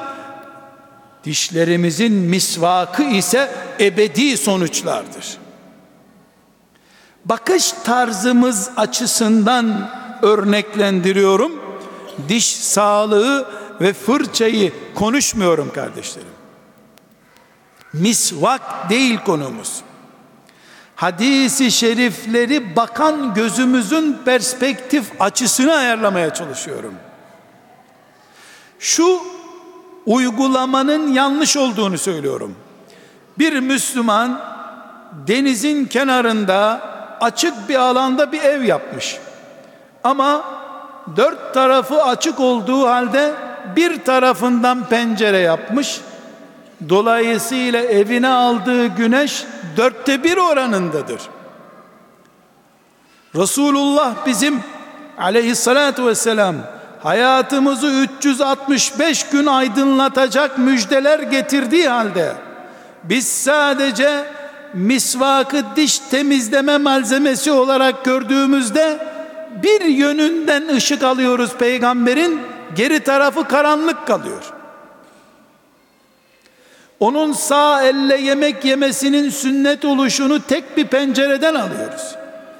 Dişlerimizin 1.24 2.12
misvakı 2.12 3.02
ise 3.02 3.50
ebedi 3.80 4.36
sonuçlardır. 4.36 5.38
Bakış 7.24 7.72
tarzımız 7.72 8.70
açısından 8.76 9.90
örneklendiriyorum. 10.22 11.52
Diş 12.28 12.56
sağlığı 12.56 13.50
ve 13.80 13.92
fırçayı 13.92 14.72
konuşmuyorum 14.94 15.72
kardeşlerim. 15.72 16.28
Misvak 17.92 18.90
değil 18.90 19.18
konumuz. 19.26 19.80
Hadisi 20.96 21.70
şerifleri 21.70 22.76
bakan 22.76 23.34
gözümüzün 23.34 24.18
perspektif 24.24 25.12
açısını 25.20 25.74
ayarlamaya 25.74 26.34
çalışıyorum. 26.34 26.94
Şu 28.78 29.20
uygulamanın 30.06 31.12
yanlış 31.12 31.56
olduğunu 31.56 31.98
söylüyorum. 31.98 32.54
Bir 33.38 33.60
Müslüman 33.60 34.40
denizin 35.26 35.84
kenarında 35.84 36.80
açık 37.20 37.68
bir 37.68 37.74
alanda 37.74 38.32
bir 38.32 38.42
ev 38.42 38.62
yapmış. 38.62 39.18
Ama 40.04 40.44
dört 41.16 41.54
tarafı 41.54 42.02
açık 42.02 42.40
olduğu 42.40 42.86
halde 42.86 43.34
bir 43.76 44.04
tarafından 44.04 44.84
pencere 44.84 45.38
yapmış. 45.38 46.00
Dolayısıyla 46.88 47.80
evine 47.80 48.28
aldığı 48.28 48.86
güneş 48.86 49.44
dörtte 49.76 50.24
bir 50.24 50.36
oranındadır. 50.36 51.20
Resulullah 53.34 54.26
bizim 54.26 54.60
aleyhissalatu 55.18 56.06
vesselam 56.06 56.54
hayatımızı 57.02 57.86
365 57.86 59.26
gün 59.26 59.46
aydınlatacak 59.46 60.58
müjdeler 60.58 61.18
getirdiği 61.18 61.88
halde 61.88 62.32
biz 63.04 63.28
sadece 63.28 64.24
misvakı 64.74 65.62
diş 65.76 65.98
temizleme 65.98 66.78
malzemesi 66.78 67.52
olarak 67.52 68.04
gördüğümüzde 68.04 68.98
bir 69.62 69.84
yönünden 69.84 70.68
ışık 70.68 71.02
alıyoruz 71.02 71.54
peygamberin 71.58 72.40
geri 72.76 73.00
tarafı 73.00 73.48
karanlık 73.48 74.06
kalıyor. 74.06 74.42
Onun 77.00 77.32
sağ 77.32 77.82
elle 77.82 78.16
yemek 78.16 78.64
yemesinin 78.64 79.30
sünnet 79.30 79.84
oluşunu 79.84 80.42
tek 80.42 80.76
bir 80.76 80.86
pencereden 80.86 81.54
alıyoruz. 81.54 82.14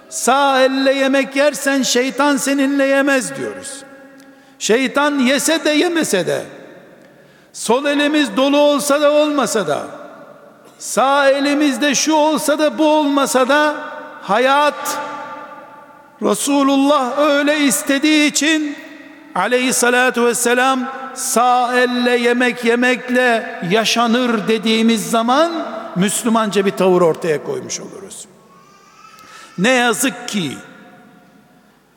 Sağ 0.08 0.60
elle 0.60 0.92
yemek 0.92 1.36
yersen 1.36 1.82
şeytan 1.82 2.36
seninle 2.36 2.84
yemez 2.84 3.36
diyoruz. 3.36 3.82
Şeytan 4.58 5.18
yese 5.18 5.64
de 5.64 5.70
yemese 5.70 6.26
de 6.26 6.42
sol 7.52 7.84
elimiz 7.84 8.36
dolu 8.36 8.58
olsa 8.58 9.00
da 9.00 9.12
olmasa 9.12 9.66
da 9.66 9.97
sağ 10.78 11.30
elimizde 11.30 11.94
şu 11.94 12.12
olsa 12.12 12.58
da 12.58 12.78
bu 12.78 12.86
olmasa 12.86 13.48
da 13.48 13.74
hayat 14.22 14.98
Resulullah 16.22 17.18
öyle 17.18 17.60
istediği 17.60 18.30
için 18.30 18.76
aleyhissalatu 19.34 20.26
vesselam 20.26 20.80
sağ 21.14 21.76
elle 21.76 22.18
yemek 22.18 22.64
yemekle 22.64 23.60
yaşanır 23.70 24.48
dediğimiz 24.48 25.10
zaman 25.10 25.52
Müslümanca 25.96 26.66
bir 26.66 26.70
tavır 26.70 27.00
ortaya 27.02 27.44
koymuş 27.44 27.80
oluruz. 27.80 28.26
Ne 29.58 29.70
yazık 29.70 30.28
ki 30.28 30.52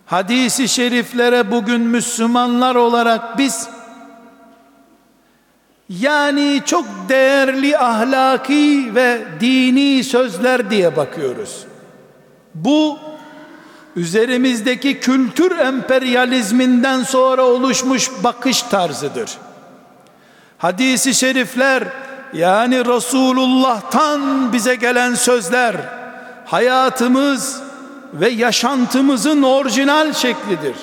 hadisi 0.06 0.70
şeriflere 0.70 1.52
bugün 1.52 1.82
Müslümanlar 1.82 2.76
olarak 2.76 3.38
biz 3.38 3.70
yani 6.00 6.62
çok 6.66 6.86
değerli 7.10 7.78
ahlaki 7.78 8.92
ve 8.96 9.22
dini 9.40 10.04
sözler 10.04 10.70
diye 10.70 10.96
bakıyoruz. 10.96 11.66
Bu 12.56 13.00
üzerimizdeki 13.96 15.00
kültür 15.00 15.58
emperyalizminden 15.60 17.04
sonra 17.04 17.42
oluşmuş 17.42 18.12
bakış 18.24 18.62
tarzıdır. 18.62 19.32
Hadisi 20.58 21.14
şerifler 21.14 21.84
yani 22.34 22.86
Resulullah'tan 22.86 24.54
bize 24.54 24.76
gelen 24.76 25.16
sözler 25.16 25.76
hayatımız 26.46 27.62
ve 28.14 28.30
yaşantımızın 28.30 29.44
orijinal 29.44 30.14
şeklidir. 30.14 30.76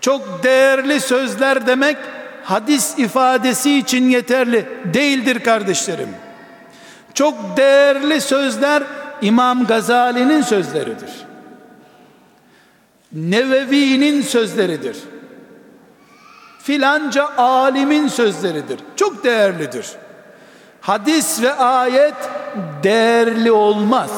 Çok 0.00 0.42
değerli 0.42 1.00
sözler 1.00 1.66
demek 1.66 1.96
hadis 2.44 2.98
ifadesi 2.98 3.78
için 3.78 4.10
yeterli 4.10 4.66
değildir 4.94 5.44
kardeşlerim. 5.44 6.08
Çok 7.14 7.56
değerli 7.56 8.20
sözler 8.20 8.82
İmam 9.22 9.66
Gazali'nin 9.66 10.42
sözleridir. 10.42 11.10
Nevevi'nin 13.12 14.22
sözleridir. 14.22 14.96
Filanca 16.62 17.36
alimin 17.36 18.08
sözleridir. 18.08 18.80
Çok 18.96 19.24
değerlidir. 19.24 19.86
Hadis 20.80 21.42
ve 21.42 21.52
ayet 21.52 22.14
değerli 22.82 23.52
olmaz. 23.52 24.10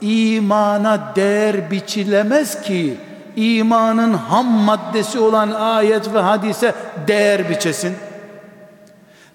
İmana 0.00 1.12
değer 1.16 1.70
biçilemez 1.70 2.62
ki 2.62 2.96
imanın 3.36 4.12
ham 4.14 4.46
maddesi 4.46 5.18
olan 5.18 5.50
ayet 5.50 6.14
ve 6.14 6.18
hadise 6.18 6.74
değer 7.06 7.50
biçesin. 7.50 7.96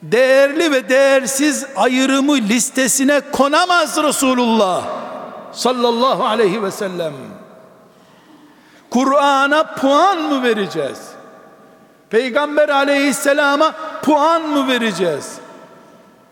Değerli 0.02 0.72
ve 0.72 0.90
değersiz 0.90 1.66
ayrımı 1.76 2.36
listesine 2.36 3.22
konamaz 3.32 4.04
Resulullah 4.04 4.84
sallallahu 5.52 6.26
aleyhi 6.26 6.64
ve 6.64 6.72
sellem. 6.72 7.14
Kur'an'a 8.90 9.76
puan 9.76 10.18
mı 10.22 10.44
vereceğiz? 10.44 11.00
Peygamber 12.10 12.70
aleyhisselama 12.70 13.72
puan 14.02 14.42
mı 14.42 14.68
vereceğiz? 14.68 15.38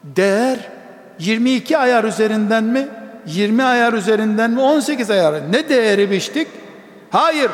Değer 0.03 0.59
22 1.19 1.77
ayar 1.77 2.03
üzerinden 2.03 2.63
mi? 2.63 2.87
20 3.25 3.63
ayar 3.63 3.93
üzerinden 3.93 4.51
mi? 4.51 4.61
18 4.61 5.11
ayar. 5.11 5.51
Ne 5.51 5.69
değeri 5.69 6.11
biçtik? 6.11 6.47
Hayır. 7.17 7.51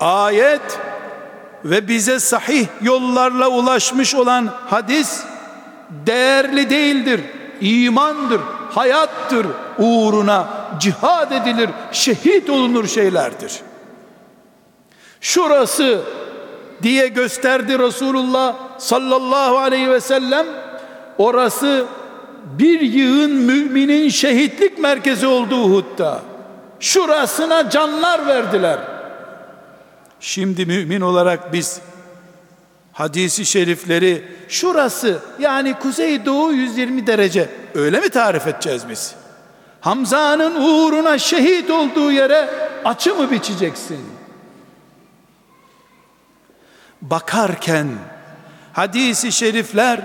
Ayet 0.00 0.78
ve 1.64 1.88
bize 1.88 2.20
sahih 2.20 2.66
yollarla 2.82 3.48
ulaşmış 3.48 4.14
olan 4.14 4.50
hadis 4.70 5.22
değerli 6.06 6.70
değildir. 6.70 7.20
İmandır, 7.60 8.40
hayattır. 8.70 9.46
Uğruna 9.78 10.48
cihad 10.80 11.30
edilir, 11.30 11.70
şehit 11.92 12.50
olunur 12.50 12.86
şeylerdir. 12.86 13.60
Şurası 15.20 16.00
diye 16.82 17.08
gösterdi 17.08 17.78
Resulullah 17.78 18.54
sallallahu 18.78 19.58
aleyhi 19.58 19.90
ve 19.90 20.00
sellem. 20.00 20.46
Orası 21.18 21.84
bir 22.44 22.80
yığın 22.80 23.32
müminin 23.32 24.08
şehitlik 24.08 24.78
merkezi 24.78 25.26
olduğu 25.26 25.64
Uhud'da. 25.64 26.35
Şurasına 26.80 27.70
canlar 27.70 28.26
verdiler. 28.26 28.78
Şimdi 30.20 30.66
mümin 30.66 31.00
olarak 31.00 31.52
biz 31.52 31.80
hadisi 32.92 33.46
şerifleri 33.46 34.24
şurası 34.48 35.18
yani 35.38 35.74
kuzeydoğu 35.74 36.52
120 36.52 37.06
derece 37.06 37.50
öyle 37.74 38.00
mi 38.00 38.08
tarif 38.08 38.46
edeceğiz 38.46 38.82
biz? 38.88 39.14
Hamza'nın 39.80 40.54
uğruna 40.54 41.18
şehit 41.18 41.70
olduğu 41.70 42.12
yere 42.12 42.50
açı 42.84 43.14
mı 43.14 43.30
biçeceksin? 43.30 44.00
Bakarken 47.02 47.88
hadisi 48.72 49.32
şerifler 49.32 50.00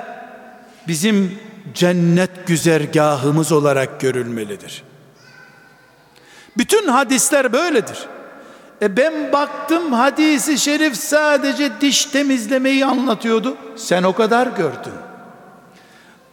bizim 0.88 1.40
cennet 1.74 2.48
güzergahımız 2.48 3.52
olarak 3.52 4.02
görülmelidir. 4.02 4.84
Bütün 6.58 6.88
hadisler 6.88 7.54
böyledir. 7.54 8.08
E 8.82 8.98
ben 8.98 9.32
baktım 9.32 9.94
hadisi 9.94 10.60
şerif 10.60 10.98
sadece 10.98 11.72
diş 11.82 12.06
temizlemeyi 12.06 12.86
anlatıyordu. 12.86 13.58
Sen 13.76 14.04
o 14.04 14.14
kadar 14.14 14.48
gördün. 14.48 14.94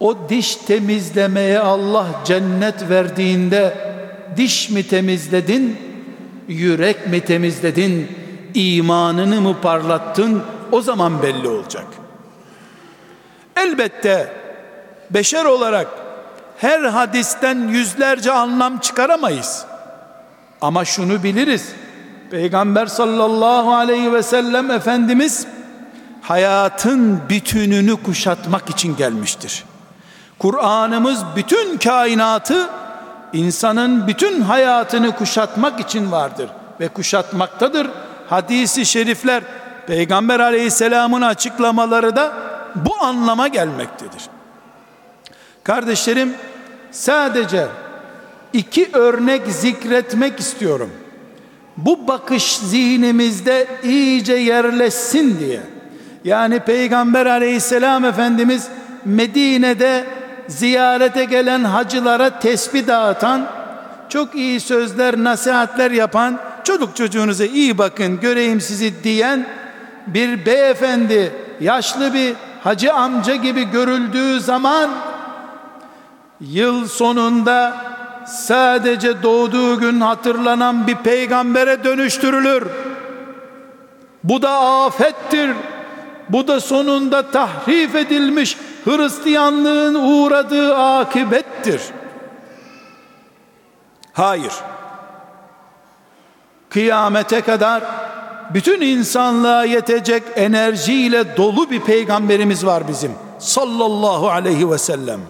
O 0.00 0.28
diş 0.28 0.57
temizlemeye 0.57 1.61
Allah 1.61 2.07
cennet 2.24 2.90
verdiğinde 2.90 3.74
diş 4.37 4.70
mi 4.70 4.88
temizledin, 4.88 5.76
yürek 6.48 7.07
mi 7.07 7.20
temizledin, 7.20 8.16
imanını 8.54 9.40
mı 9.40 9.57
parlattın 9.62 10.42
o 10.72 10.81
zaman 10.81 11.22
belli 11.22 11.48
olacak. 11.48 11.87
Elbette 13.57 14.33
beşer 15.11 15.44
olarak 15.44 15.88
her 16.57 16.81
hadisten 16.81 17.68
yüzlerce 17.68 18.33
anlam 18.33 18.78
çıkaramayız. 18.78 19.66
Ama 20.61 20.85
şunu 20.85 21.23
biliriz. 21.23 21.73
Peygamber 22.31 22.87
sallallahu 22.87 23.75
aleyhi 23.75 24.12
ve 24.12 24.23
sellem 24.23 24.71
Efendimiz 24.71 25.47
hayatın 26.23 27.21
bütününü 27.29 28.03
kuşatmak 28.03 28.71
için 28.71 28.97
gelmiştir. 28.97 29.64
Kur'an'ımız 30.38 31.25
bütün 31.37 31.79
kainatı 31.79 32.71
insanın 33.33 34.07
bütün 34.07 34.40
hayatını 34.40 35.16
kuşatmak 35.16 35.81
için 35.81 36.12
vardır 36.12 36.51
ve 36.81 36.88
kuşatmaktadır. 36.88 37.90
Hadisi 38.31 38.87
şerifler 38.87 39.42
Peygamber 39.87 40.40
aleyhisselamın 40.40 41.23
açıklamaları 41.23 42.16
da 42.16 42.33
bu 42.75 42.97
anlama 43.01 43.49
gelmektedir. 43.49 44.23
Kardeşlerim 45.64 46.35
sadece 46.90 47.66
iki 48.53 48.91
örnek 48.93 49.43
zikretmek 49.47 50.41
istiyorum. 50.41 50.91
Bu 51.77 52.09
bakış 52.09 52.57
zihnimizde 52.57 53.67
iyice 53.83 54.35
yerleşsin 54.35 55.39
diye. 55.41 55.61
Yani 56.25 56.61
Peygamber 56.61 57.27
aleyhisselam 57.27 58.05
Efendimiz 58.05 58.69
Medine'de 59.05 60.05
ziyarete 60.49 61.25
gelen 61.25 61.65
hacılara 61.65 62.39
tesbih 62.39 62.87
dağıtan, 62.87 63.47
çok 64.09 64.35
iyi 64.35 64.61
sözler, 64.61 65.17
nasihatler 65.17 65.91
yapan, 65.91 66.39
çocuk 66.65 66.97
çocuğunuza 66.97 67.45
iyi 67.45 67.79
bakın 67.79 68.21
göreyim 68.21 68.61
sizi 68.61 69.05
diyen 69.05 69.47
bir 70.07 70.47
beyefendi, 70.47 71.33
yaşlı 71.61 72.15
bir 72.15 72.35
hacı 72.65 72.93
amca 72.93 73.35
gibi 73.35 73.71
görüldüğü 73.71 74.41
zaman 74.41 74.91
yıl 76.41 76.89
sonunda 76.89 77.88
sadece 78.29 79.23
doğduğu 79.23 79.81
gün 79.81 80.01
hatırlanan 80.01 80.87
bir 80.87 80.97
peygambere 80.97 81.85
dönüştürülür. 81.85 82.67
Bu 84.25 84.43
da 84.43 84.51
afettir. 84.51 85.51
Bu 86.29 86.49
da 86.49 86.61
sonunda 86.61 87.31
tahrif 87.31 87.95
edilmiş 87.95 88.57
Hristiyanlığın 88.85 89.95
uğradığı 89.95 90.77
akibettir. 90.77 91.83
Hayır. 94.12 94.53
Kıyamete 96.71 97.41
kadar 97.41 97.85
bütün 98.55 98.81
insanlığa 98.81 99.64
yetecek 99.64 100.23
enerjiyle 100.37 101.37
dolu 101.37 101.71
bir 101.71 101.81
peygamberimiz 101.81 102.67
var 102.67 102.88
bizim. 102.88 103.12
Sallallahu 103.38 104.31
aleyhi 104.31 104.71
ve 104.71 104.79
sellem. 104.79 105.21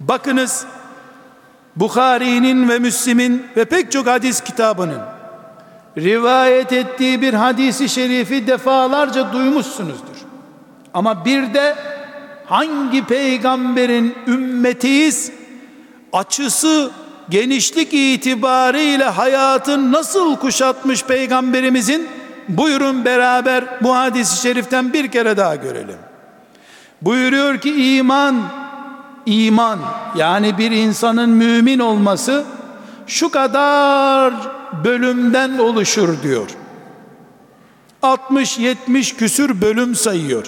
Bakınız 0.00 0.66
Bukhari'nin 1.80 2.68
ve 2.68 2.78
Müslim'in 2.78 3.46
ve 3.56 3.64
pek 3.64 3.92
çok 3.92 4.06
hadis 4.06 4.40
kitabının 4.40 5.00
rivayet 5.98 6.72
ettiği 6.72 7.22
bir 7.22 7.34
hadisi 7.34 7.88
şerifi 7.88 8.46
defalarca 8.46 9.32
duymuşsunuzdur. 9.32 10.16
Ama 10.94 11.24
bir 11.24 11.54
de 11.54 11.74
hangi 12.46 13.04
peygamberin 13.04 14.14
ümmetiyiz 14.26 15.32
açısı 16.12 16.90
genişlik 17.28 17.94
itibariyle 17.94 19.04
hayatın 19.04 19.92
nasıl 19.92 20.36
kuşatmış 20.36 21.04
peygamberimizin 21.04 22.08
buyurun 22.48 23.04
beraber 23.04 23.64
bu 23.82 23.96
hadisi 23.96 24.42
şeriften 24.42 24.92
bir 24.92 25.10
kere 25.10 25.36
daha 25.36 25.56
görelim. 25.56 25.98
Buyuruyor 27.02 27.58
ki 27.58 27.96
iman 27.96 28.42
iman 29.28 29.78
yani 30.16 30.58
bir 30.58 30.70
insanın 30.70 31.30
mümin 31.30 31.78
olması 31.78 32.44
şu 33.06 33.30
kadar 33.30 34.34
bölümden 34.84 35.58
oluşur 35.58 36.22
diyor. 36.22 36.48
60-70 38.02 39.16
küsür 39.16 39.60
bölüm 39.60 39.94
sayıyor. 39.94 40.46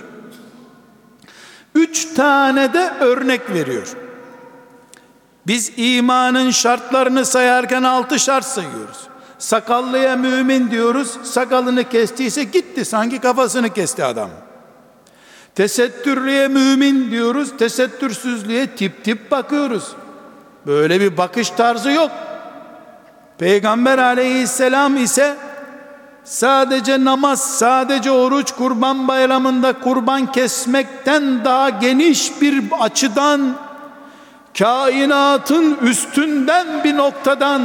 Üç 1.74 2.14
tane 2.14 2.72
de 2.72 2.92
örnek 3.00 3.50
veriyor. 3.50 3.96
Biz 5.46 5.72
imanın 5.76 6.50
şartlarını 6.50 7.24
sayarken 7.24 7.82
altı 7.82 8.18
şart 8.18 8.44
sayıyoruz. 8.44 8.98
Sakallıya 9.38 10.16
mümin 10.16 10.70
diyoruz. 10.70 11.18
Sakalını 11.22 11.88
kestiyse 11.88 12.44
gitti. 12.44 12.84
Sanki 12.84 13.18
kafasını 13.18 13.72
kesti 13.72 14.04
adam. 14.04 14.30
Tesettürlüye 15.54 16.48
mümin 16.48 17.10
diyoruz. 17.10 17.56
Tesettürsüzlüğe 17.58 18.66
tip 18.66 19.04
tip 19.04 19.30
bakıyoruz. 19.30 19.92
Böyle 20.66 21.00
bir 21.00 21.16
bakış 21.16 21.50
tarzı 21.50 21.90
yok. 21.90 22.10
Peygamber 23.38 23.98
aleyhisselam 23.98 24.96
ise 24.96 25.36
sadece 26.24 27.04
namaz, 27.04 27.58
sadece 27.58 28.10
oruç, 28.10 28.52
kurban 28.52 29.08
bayramında 29.08 29.72
kurban 29.72 30.32
kesmekten 30.32 31.44
daha 31.44 31.70
geniş 31.70 32.40
bir 32.40 32.64
açıdan 32.80 33.54
kainatın 34.58 35.78
üstünden 35.82 36.84
bir 36.84 36.96
noktadan 36.96 37.62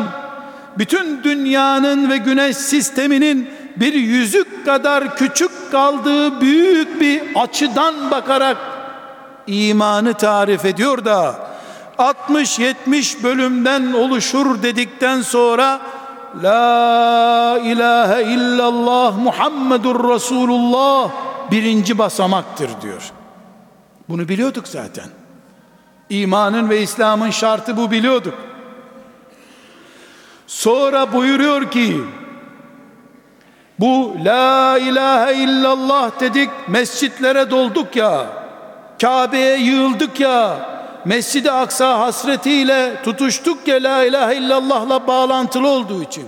bütün 0.77 1.23
dünyanın 1.23 2.09
ve 2.09 2.17
güneş 2.17 2.57
sisteminin 2.57 3.49
bir 3.75 3.93
yüzük 3.93 4.65
kadar 4.65 5.15
küçük 5.15 5.71
kaldığı 5.71 6.41
büyük 6.41 7.01
bir 7.01 7.21
açıdan 7.35 8.11
bakarak 8.11 8.57
imanı 9.47 10.13
tarif 10.13 10.65
ediyor 10.65 11.05
da 11.05 11.35
60-70 11.97 13.23
bölümden 13.23 13.93
oluşur 13.93 14.63
dedikten 14.63 15.21
sonra 15.21 15.81
La 16.43 17.59
ilahe 17.63 18.23
illallah 18.23 19.17
Muhammedur 19.17 20.13
Resulullah 20.13 21.11
birinci 21.51 21.97
basamaktır 21.97 22.69
diyor. 22.81 23.11
Bunu 24.09 24.29
biliyorduk 24.29 24.67
zaten. 24.67 25.05
İmanın 26.09 26.69
ve 26.69 26.81
İslam'ın 26.81 27.29
şartı 27.29 27.77
bu 27.77 27.91
biliyorduk. 27.91 28.33
Sonra 30.47 31.13
buyuruyor 31.13 31.71
ki 31.71 32.01
bu 33.79 34.15
la 34.25 34.77
ilahe 34.77 35.33
illallah 35.33 36.19
dedik 36.19 36.49
mescitlere 36.67 37.51
dolduk 37.51 37.95
ya 37.95 38.25
Kabe'ye 39.01 39.57
yığıldık 39.57 40.19
ya 40.19 40.57
Mescid-i 41.05 41.51
Aksa 41.51 41.99
hasretiyle 41.99 43.01
tutuştuk 43.03 43.67
ya 43.67 43.75
la 43.75 44.03
ilahe 44.03 44.35
illallah'la 44.35 45.07
bağlantılı 45.07 45.67
olduğu 45.67 46.03
için. 46.03 46.25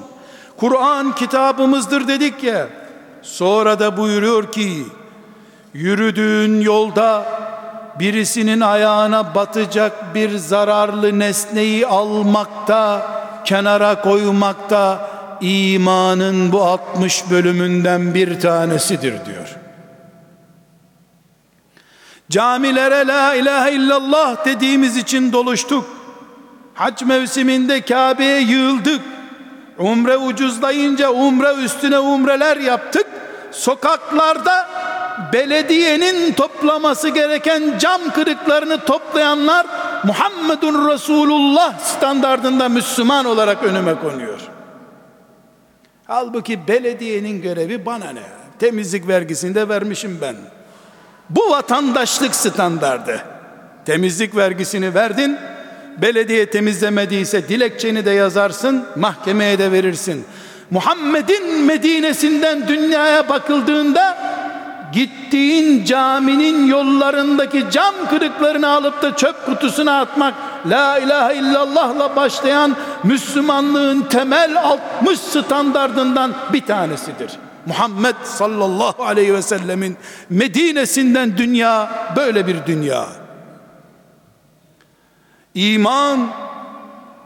Kur'an 0.57 1.15
kitabımızdır 1.15 2.07
dedik 2.07 2.43
ya 2.43 2.67
sonra 3.21 3.79
da 3.79 3.97
buyuruyor 3.97 4.51
ki 4.51 4.85
yürüdüğün 5.73 6.61
yolda 6.61 7.25
birisinin 7.99 8.61
ayağına 8.61 9.35
batacak 9.35 10.15
bir 10.15 10.37
zararlı 10.37 11.19
nesneyi 11.19 11.87
almakta, 11.87 13.07
kenara 13.45 14.01
koymakta 14.01 15.09
imanın 15.41 16.51
bu 16.51 16.63
60 16.63 17.23
bölümünden 17.31 18.13
bir 18.13 18.39
tanesidir 18.39 19.25
diyor. 19.25 19.55
Camilere 22.29 23.07
la 23.07 23.35
ilahe 23.35 23.71
illallah 23.71 24.45
dediğimiz 24.45 24.97
için 24.97 25.33
doluştuk. 25.33 25.85
Hac 26.73 27.01
mevsiminde 27.01 27.81
Kabe'ye 27.81 28.41
yığıldık. 28.41 29.01
Umre 29.77 30.17
ucuzlayınca 30.17 31.09
umre 31.09 31.53
üstüne 31.53 31.99
umreler 31.99 32.57
yaptık. 32.57 33.05
Sokaklarda 33.51 34.69
belediyenin 35.33 36.33
toplaması 36.33 37.09
gereken 37.09 37.77
cam 37.79 38.01
kırıklarını 38.13 38.85
toplayanlar 38.85 39.65
Muhammedun 40.03 40.89
Resulullah 40.89 41.79
standardında 41.79 42.69
Müslüman 42.69 43.25
olarak 43.25 43.63
önüme 43.63 43.95
konuyor. 43.95 44.56
Halbuki 46.07 46.67
belediyenin 46.67 47.41
görevi 47.41 47.85
bana 47.85 48.09
ne? 48.09 48.23
Temizlik 48.59 49.07
vergisini 49.07 49.55
de 49.55 49.69
vermişim 49.69 50.17
ben. 50.21 50.35
Bu 51.29 51.49
vatandaşlık 51.49 52.35
standardı. 52.35 53.21
Temizlik 53.85 54.35
vergisini 54.35 54.93
verdin, 54.93 55.37
belediye 56.01 56.49
temizlemediyse 56.49 57.49
dilekçeni 57.49 58.05
de 58.05 58.11
yazarsın, 58.11 58.85
mahkemeye 58.95 59.59
de 59.59 59.71
verirsin. 59.71 60.25
Muhammed'in 60.71 61.63
Medine'sinden 61.63 62.67
dünyaya 62.67 63.29
bakıldığında 63.29 64.17
gittiğin 64.93 65.85
caminin 65.85 66.67
yollarındaki 66.67 67.65
cam 67.71 67.93
kırıklarını 68.09 68.69
alıp 68.69 69.01
da 69.01 69.15
çöp 69.15 69.45
kutusuna 69.45 69.99
atmak 69.99 70.33
la 70.65 70.99
ilahe 70.99 71.35
illallah'la 71.35 72.15
başlayan 72.15 72.75
Müslümanlığın 73.03 74.01
temel 74.01 74.63
60 74.63 75.19
standardından 75.19 76.33
bir 76.53 76.61
tanesidir. 76.61 77.31
Muhammed 77.65 78.15
sallallahu 78.23 79.03
aleyhi 79.03 79.33
ve 79.33 79.41
sellemin 79.41 79.97
Medine'sinden 80.29 81.37
dünya 81.37 81.89
böyle 82.15 82.47
bir 82.47 82.65
dünya. 82.65 83.05
İman 85.55 86.29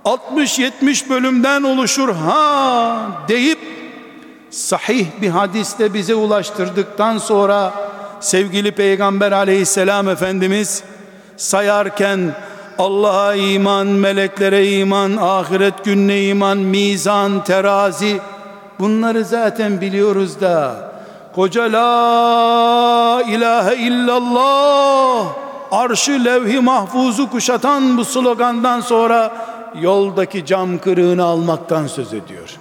60-70 0.06 1.10
bölümden 1.10 1.64
oluşur 1.64 2.16
ha 2.16 3.08
deyip 3.28 3.71
sahih 4.52 5.06
bir 5.22 5.30
hadiste 5.30 5.94
bize 5.94 6.16
ulaştırdıktan 6.16 7.18
sonra 7.18 7.74
sevgili 8.20 8.72
peygamber 8.72 9.32
aleyhisselam 9.32 10.10
efendimiz 10.10 10.84
sayarken 11.38 12.36
Allah'a 12.78 13.36
iman, 13.36 13.88
meleklere 13.88 14.72
iman, 14.72 15.18
ahiret 15.18 15.86
gününe 15.86 16.24
iman, 16.24 16.58
mizan, 16.58 17.44
terazi 17.44 18.20
bunları 18.80 19.26
zaten 19.26 19.82
biliyoruz 19.82 20.42
da 20.42 20.92
koca 21.36 21.64
la 21.64 23.22
ilahe 23.22 23.76
illallah 23.76 25.28
arşı 25.72 26.26
levhi 26.26 26.60
mahfuzu 26.60 27.30
kuşatan 27.30 27.98
bu 27.98 28.06
slogandan 28.06 28.82
sonra 28.82 29.32
yoldaki 29.82 30.46
cam 30.46 30.78
kırığını 30.78 31.24
almaktan 31.24 31.88
söz 31.88 32.14
ediyor. 32.14 32.60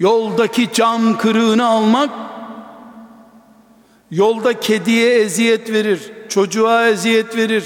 Yoldaki 0.00 0.72
cam 0.72 1.18
kırığını 1.18 1.66
almak 1.66 2.10
yolda 4.10 4.60
kediye 4.60 5.14
eziyet 5.14 5.72
verir, 5.72 6.00
çocuğa 6.28 6.88
eziyet 6.88 7.36
verir, 7.36 7.64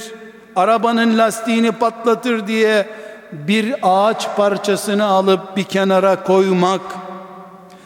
arabanın 0.56 1.18
lastiğini 1.18 1.72
patlatır 1.72 2.46
diye 2.46 2.88
bir 3.32 3.74
ağaç 3.82 4.36
parçasını 4.36 5.04
alıp 5.04 5.56
bir 5.56 5.64
kenara 5.64 6.24
koymak 6.24 6.80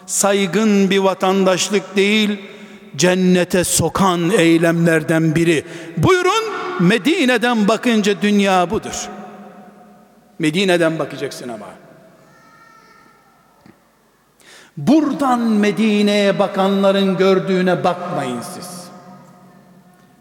saygın 0.06 0.90
bir 0.90 0.98
vatandaşlık 0.98 1.96
değil, 1.96 2.38
cennete 2.96 3.64
sokan 3.64 4.30
eylemlerden 4.30 5.34
biri. 5.34 5.64
Buyurun 5.96 6.44
Medine'den 6.80 7.68
bakınca 7.68 8.22
dünya 8.22 8.70
budur. 8.70 9.08
Medine'den 10.38 10.98
bakacaksın 10.98 11.48
ama. 11.48 11.66
Buradan 14.76 15.40
Medine'ye 15.40 16.38
bakanların 16.38 17.16
gördüğüne 17.16 17.84
bakmayın 17.84 18.40
siz. 18.54 18.84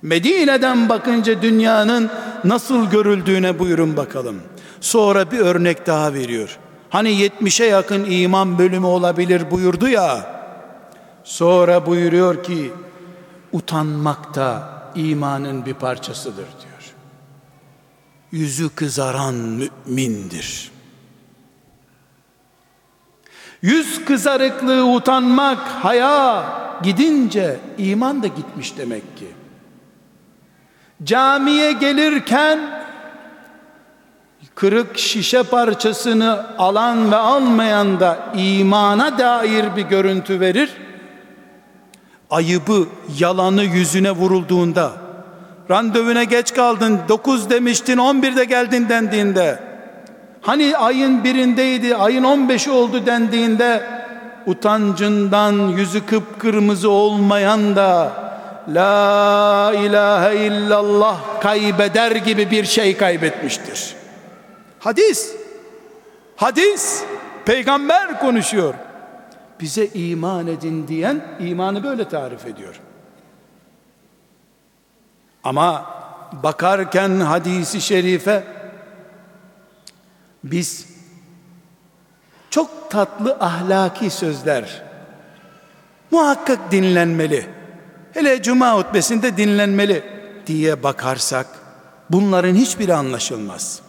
Medine'den 0.02 0.90
bakınca 0.90 1.42
dünyanın 1.42 2.10
nasıl 2.44 2.90
görüldüğüne 2.90 3.60
buyurun 3.60 3.98
bakalım. 3.98 4.42
Sonra 4.82 5.32
bir 5.32 5.40
örnek 5.40 5.88
daha 5.88 6.14
veriyor. 6.14 6.60
Hani 6.90 7.10
70'e 7.10 7.66
yakın 7.66 8.06
iman 8.06 8.60
bölümü 8.60 8.86
olabilir 8.86 9.52
buyurdu 9.52 9.88
ya. 9.88 10.34
Sonra 11.24 11.86
buyuruyor 11.86 12.44
ki 12.44 12.72
utanmak 13.52 14.36
da 14.36 14.70
imanın 14.96 15.66
bir 15.66 15.74
parçasıdır 15.74 16.36
diyor. 16.36 16.94
Yüzü 18.32 18.70
kızaran 18.70 19.36
mümindir. 19.36 20.73
Yüz 23.64 24.06
kızarıklığı 24.06 24.86
utanmak, 24.86 25.58
haya 25.58 26.46
gidince 26.84 27.60
iman 27.78 28.24
da 28.24 28.28
gitmiş 28.28 28.78
demek 28.78 29.18
ki. 29.18 29.28
Camiye 31.04 31.72
gelirken 31.72 32.60
kırık 34.56 34.98
şişe 34.98 35.44
parçasını 35.44 36.46
alan 36.58 37.12
ve 37.12 37.16
almayan 37.16 38.00
da 38.00 38.34
imana 38.38 39.18
dair 39.20 39.76
bir 39.76 39.82
görüntü 39.82 40.40
verir. 40.40 40.70
Ayıbı, 42.30 42.88
yalanı 43.20 43.64
yüzüne 43.64 44.12
vurulduğunda, 44.12 44.92
randevuna 45.70 46.24
geç 46.24 46.54
kaldın, 46.54 47.00
9 47.10 47.50
demiştin, 47.50 47.98
11'de 47.98 48.46
geldin 48.46 48.90
dendiğinde, 48.90 49.73
hani 50.44 50.78
ayın 50.78 51.24
birindeydi, 51.24 51.96
ayın 51.96 52.24
15'i 52.24 52.72
oldu 52.72 53.06
dendiğinde, 53.06 53.84
utancından 54.46 55.68
yüzü 55.68 56.06
kıpkırmızı 56.06 56.90
olmayan 56.90 57.76
da, 57.76 58.12
La 58.70 59.74
ilahe 59.76 60.36
illallah 60.36 61.42
kaybeder 61.42 62.12
gibi 62.12 62.52
bir 62.52 62.66
şey 62.66 62.98
kaybetmiştir. 62.98 63.96
Hadis. 64.80 65.36
Hadis. 66.36 67.04
Peygamber 67.46 68.20
konuşuyor. 68.20 68.74
Bize 69.60 69.88
iman 69.88 70.48
edin 70.48 70.88
diyen 70.88 71.22
imanı 71.40 71.84
böyle 71.84 72.10
tarif 72.10 72.46
ediyor. 72.46 72.80
Ama 75.44 75.86
bakarken 76.44 77.20
hadisi 77.20 77.82
şerife 77.82 78.44
biz 80.44 80.86
çok 82.50 82.92
tatlı 82.92 83.38
ahlaki 83.40 84.10
sözler 84.10 84.84
muhakkak 86.12 86.72
dinlenmeli. 86.72 87.46
Hele 88.14 88.42
cuma 88.42 88.78
hutbesinde 88.78 89.38
dinlenmeli 89.38 90.04
diye 90.48 90.84
bakarsak 90.84 91.48
bunların 92.10 92.56
hiçbiri 92.56 92.94
anlaşılmaz. 92.94 93.82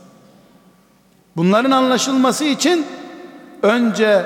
Bunların 1.36 1.70
anlaşılması 1.70 2.44
için 2.44 2.86
önce 3.62 4.24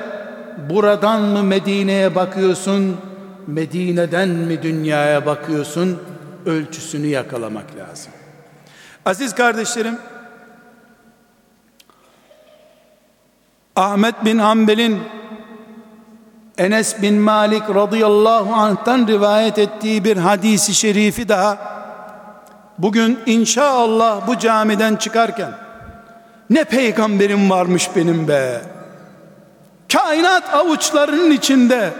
buradan 0.69 1.21
mı 1.21 1.43
Medine'ye 1.43 2.15
bakıyorsun, 2.15 2.97
Medine'den 3.47 4.29
mi 4.29 4.63
dünyaya 4.63 5.25
bakıyorsun 5.25 5.99
ölçüsünü 6.45 7.07
yakalamak 7.07 7.75
lazım. 7.75 8.11
Aziz 9.05 9.35
kardeşlerim, 9.35 9.97
Ahmet 13.79 14.25
bin 14.25 14.37
Hanbel'in 14.37 14.99
Enes 16.57 17.01
bin 17.01 17.15
Malik 17.15 17.63
radıyallahu 17.69 18.53
anh'tan 18.53 19.07
rivayet 19.07 19.59
ettiği 19.59 20.03
bir 20.03 20.17
hadisi 20.17 20.73
şerifi 20.73 21.29
daha 21.29 21.57
bugün 22.77 23.19
inşallah 23.25 24.27
bu 24.27 24.39
camiden 24.39 24.95
çıkarken 24.95 25.51
ne 26.49 26.63
peygamberim 26.63 27.49
varmış 27.49 27.89
benim 27.95 28.27
be. 28.27 28.61
Kainat 29.93 30.53
avuçlarının 30.53 31.31
içinde 31.31 31.93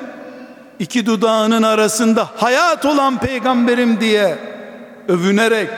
iki 0.80 1.06
dudağının 1.06 1.64
arasında 1.64 2.28
hayat 2.36 2.86
olan 2.86 3.18
peygamberim 3.18 4.02
diye 4.02 4.38
övünerek 5.08 5.70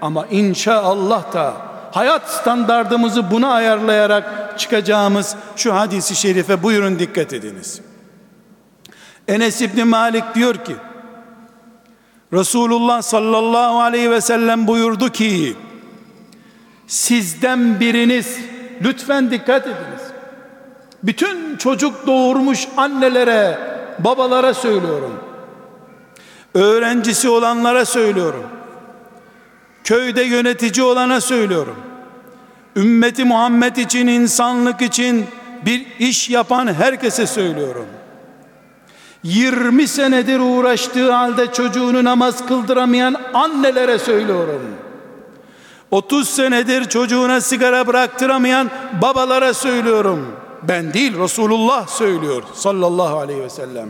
ama 0.00 0.26
inşallah 0.30 1.32
da 1.32 1.73
hayat 1.94 2.30
standardımızı 2.30 3.30
buna 3.30 3.52
ayarlayarak 3.52 4.58
çıkacağımız 4.58 5.36
şu 5.56 5.74
hadisi 5.74 6.16
şerife 6.16 6.62
buyurun 6.62 6.98
dikkat 6.98 7.32
ediniz. 7.32 7.80
Enes 9.28 9.60
İbni 9.60 9.84
Malik 9.84 10.34
diyor 10.34 10.54
ki 10.54 10.76
Resulullah 12.32 13.02
sallallahu 13.02 13.80
aleyhi 13.80 14.10
ve 14.10 14.20
sellem 14.20 14.66
buyurdu 14.66 15.08
ki 15.08 15.56
sizden 16.86 17.80
biriniz 17.80 18.38
lütfen 18.82 19.30
dikkat 19.30 19.66
ediniz. 19.66 20.02
Bütün 21.02 21.56
çocuk 21.56 22.06
doğurmuş 22.06 22.68
annelere, 22.76 23.58
babalara 23.98 24.54
söylüyorum. 24.54 25.20
Öğrencisi 26.54 27.28
olanlara 27.28 27.84
söylüyorum. 27.84 28.44
Köyde 29.84 30.22
yönetici 30.22 30.86
olana 30.86 31.20
söylüyorum. 31.20 31.76
Ümmeti 32.76 33.24
Muhammed 33.24 33.76
için, 33.76 34.06
insanlık 34.06 34.82
için 34.82 35.26
bir 35.66 35.86
iş 35.98 36.30
yapan 36.30 36.74
herkese 36.74 37.26
söylüyorum. 37.26 37.86
20 39.22 39.88
senedir 39.88 40.40
uğraştığı 40.40 41.12
halde 41.12 41.52
çocuğunu 41.52 42.04
namaz 42.04 42.46
kıldıramayan 42.46 43.16
annelere 43.34 43.98
söylüyorum. 43.98 44.62
30 45.90 46.28
senedir 46.28 46.84
çocuğuna 46.84 47.40
sigara 47.40 47.86
bıraktıramayan 47.86 48.70
babalara 49.02 49.54
söylüyorum. 49.54 50.36
Ben 50.62 50.94
değil 50.94 51.18
Resulullah 51.18 51.86
söylüyor 51.86 52.42
sallallahu 52.54 53.18
aleyhi 53.18 53.40
ve 53.40 53.50
sellem. 53.50 53.88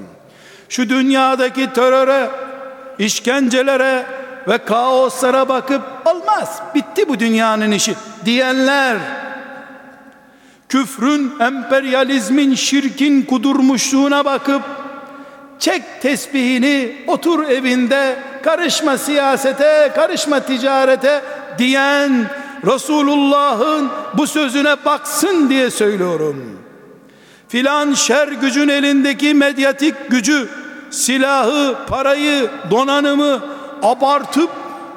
Şu 0.68 0.88
dünyadaki 0.88 1.72
teröre, 1.72 2.30
işkencelere 2.98 4.06
ve 4.48 4.58
kaoslara 4.58 5.48
bakıp 5.48 5.82
olmaz 6.04 6.62
bitti 6.74 7.08
bu 7.08 7.20
dünyanın 7.20 7.70
işi 7.70 7.94
diyenler 8.24 8.96
küfrün, 10.68 11.32
emperyalizmin, 11.40 12.54
şirkin 12.54 13.22
kudurmuşluğuna 13.22 14.24
bakıp 14.24 14.62
çek 15.58 15.82
tesbihini 16.02 16.96
otur 17.06 17.48
evinde 17.48 18.16
karışma 18.42 18.98
siyasete 18.98 19.92
karışma 19.94 20.40
ticarete 20.40 21.22
diyen 21.58 22.30
Resulullah'ın 22.66 23.88
bu 24.14 24.26
sözüne 24.26 24.76
baksın 24.84 25.50
diye 25.50 25.70
söylüyorum. 25.70 26.60
Filan 27.48 27.94
şer 27.94 28.28
gücün 28.28 28.68
elindeki 28.68 29.34
medyatik 29.34 29.94
gücü, 30.10 30.48
silahı, 30.90 31.76
parayı, 31.88 32.50
donanımı 32.70 33.53
abartıp 33.84 34.50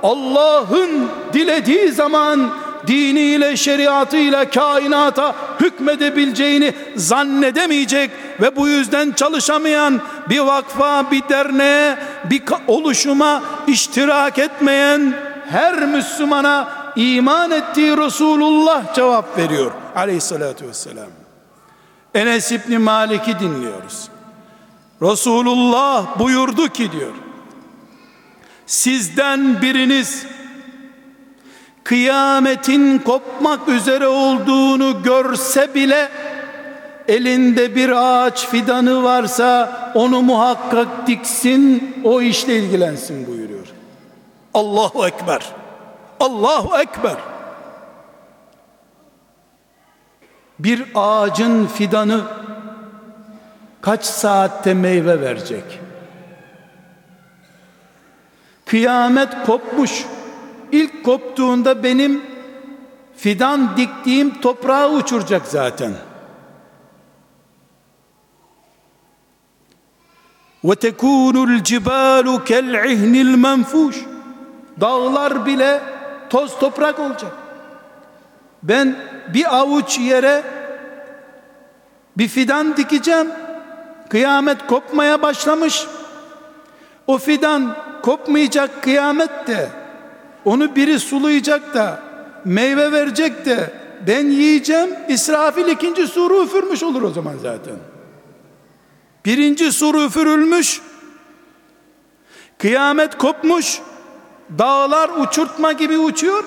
Allah'ın 0.04 1.08
dilediği 1.34 1.92
zaman 1.92 2.50
diniyle, 2.88 3.58
şeriatıyla 3.58 4.50
kainata 4.50 5.36
hükmedebileceğini 5.60 6.74
zannedemeyecek 6.96 8.12
ve 8.42 8.56
bu 8.56 8.68
yüzden 8.68 9.12
çalışamayan 9.12 10.02
bir 10.30 10.40
vakfa, 10.40 11.12
bir 11.12 11.30
derneğe, 11.30 11.98
bir 12.30 12.44
oluşuma 12.68 13.42
iştirak 13.68 14.40
etmeyen 14.40 15.14
her 15.50 15.86
Müslümana 15.86 16.68
iman 16.96 17.52
ettiği 17.52 17.98
Resulullah 17.98 18.94
cevap 18.94 19.38
veriyor 19.38 19.72
aleyhissalatü 19.96 20.68
vesselam. 20.68 21.08
Enes 22.16 22.52
İbni 22.52 22.78
Malik'i 22.78 23.40
dinliyoruz. 23.40 24.08
Resulullah 25.02 26.20
buyurdu 26.20 26.68
ki 26.68 26.92
diyor. 26.92 27.26
Sizden 28.68 29.61
biriniz 29.61 30.26
kıyametin 31.84 32.99
kopmak 32.99 33.68
üzere 33.68 34.07
olduğunu 34.07 35.03
görse 35.03 35.76
bile 35.76 36.09
elinde 37.07 37.76
bir 37.76 37.89
ağaç 37.89 38.47
fidanı 38.47 39.03
varsa 39.03 39.91
onu 39.95 40.22
muhakkak 40.22 41.07
diksin 41.07 41.93
o 42.03 42.22
işle 42.22 42.57
ilgilensin 42.57 43.28
buyuruyor. 43.28 43.68
Allahu 44.53 45.07
Ekber. 45.07 45.45
Allahu 46.20 46.78
Ekber. 46.78 47.15
Bir 50.59 50.84
ağacın 50.95 51.68
fidanı 51.68 52.22
kaç 53.82 54.05
saatte 54.05 54.74
meyve 54.74 55.22
verecek? 55.22 55.87
Kıyamet 58.68 59.45
kopmuş. 59.45 60.05
İlk 60.72 61.03
koptuğunda 61.03 61.84
benim 61.84 62.22
fidan 63.15 63.78
diktiğim 63.78 64.41
toprağı 64.41 64.91
uçuracak 64.91 65.47
zaten. 65.47 65.93
Ve 70.63 70.76
tekunul 70.76 71.63
cibalu 71.63 72.43
kel 72.43 72.86
ihnil 72.91 73.36
menfuş. 73.36 74.05
Dağlar 74.82 75.45
bile 75.45 75.82
toz 76.30 76.59
toprak 76.59 76.99
olacak. 76.99 77.32
Ben 78.63 78.95
bir 79.34 79.57
avuç 79.57 79.99
yere 79.99 80.43
bir 82.18 82.28
fidan 82.28 82.78
dikeceğim. 82.78 83.28
Kıyamet 84.09 84.68
kopmaya 84.68 85.22
başlamış. 85.22 85.88
O 87.07 87.18
fidan 87.18 87.76
kopmayacak 88.08 88.84
kıyamette. 88.84 89.70
Onu 90.45 90.76
biri 90.76 90.99
sulayacak 90.99 91.74
da 91.74 91.99
meyve 92.45 92.91
verecek 92.91 93.45
de 93.45 93.72
ben 94.08 94.26
yiyeceğim. 94.26 94.89
İsrafil 95.10 95.68
ikinci 95.68 96.08
suru 96.08 96.43
üfürmüş 96.43 96.84
olur 96.84 97.01
o 97.01 97.10
zaman 97.10 97.34
zaten. 97.41 97.76
Birinci 99.26 99.72
suru 99.72 100.03
üfürülmüş. 100.03 100.82
Kıyamet 102.58 103.18
kopmuş. 103.18 103.80
Dağlar 104.58 105.10
uçurtma 105.10 105.72
gibi 105.72 105.97
uçuyor. 105.97 106.43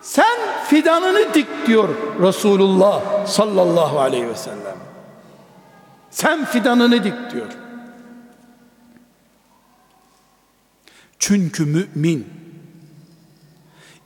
Sen 0.00 0.38
fidanını 0.68 1.34
dik 1.34 1.66
diyor 1.66 1.88
Resulullah 2.22 3.26
sallallahu 3.26 4.00
aleyhi 4.00 4.28
ve 4.28 4.36
sellem. 4.36 4.76
Sen 6.10 6.44
fidanını 6.44 7.04
dik 7.04 7.30
diyor. 7.32 7.67
Çünkü 11.18 11.64
mümin 11.64 12.26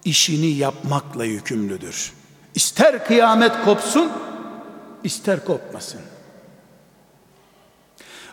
işini 0.05 0.47
yapmakla 0.47 1.25
yükümlüdür. 1.25 2.13
İster 2.55 3.07
kıyamet 3.07 3.53
kopsun, 3.65 4.13
ister 5.05 5.45
kopmasın. 5.45 6.01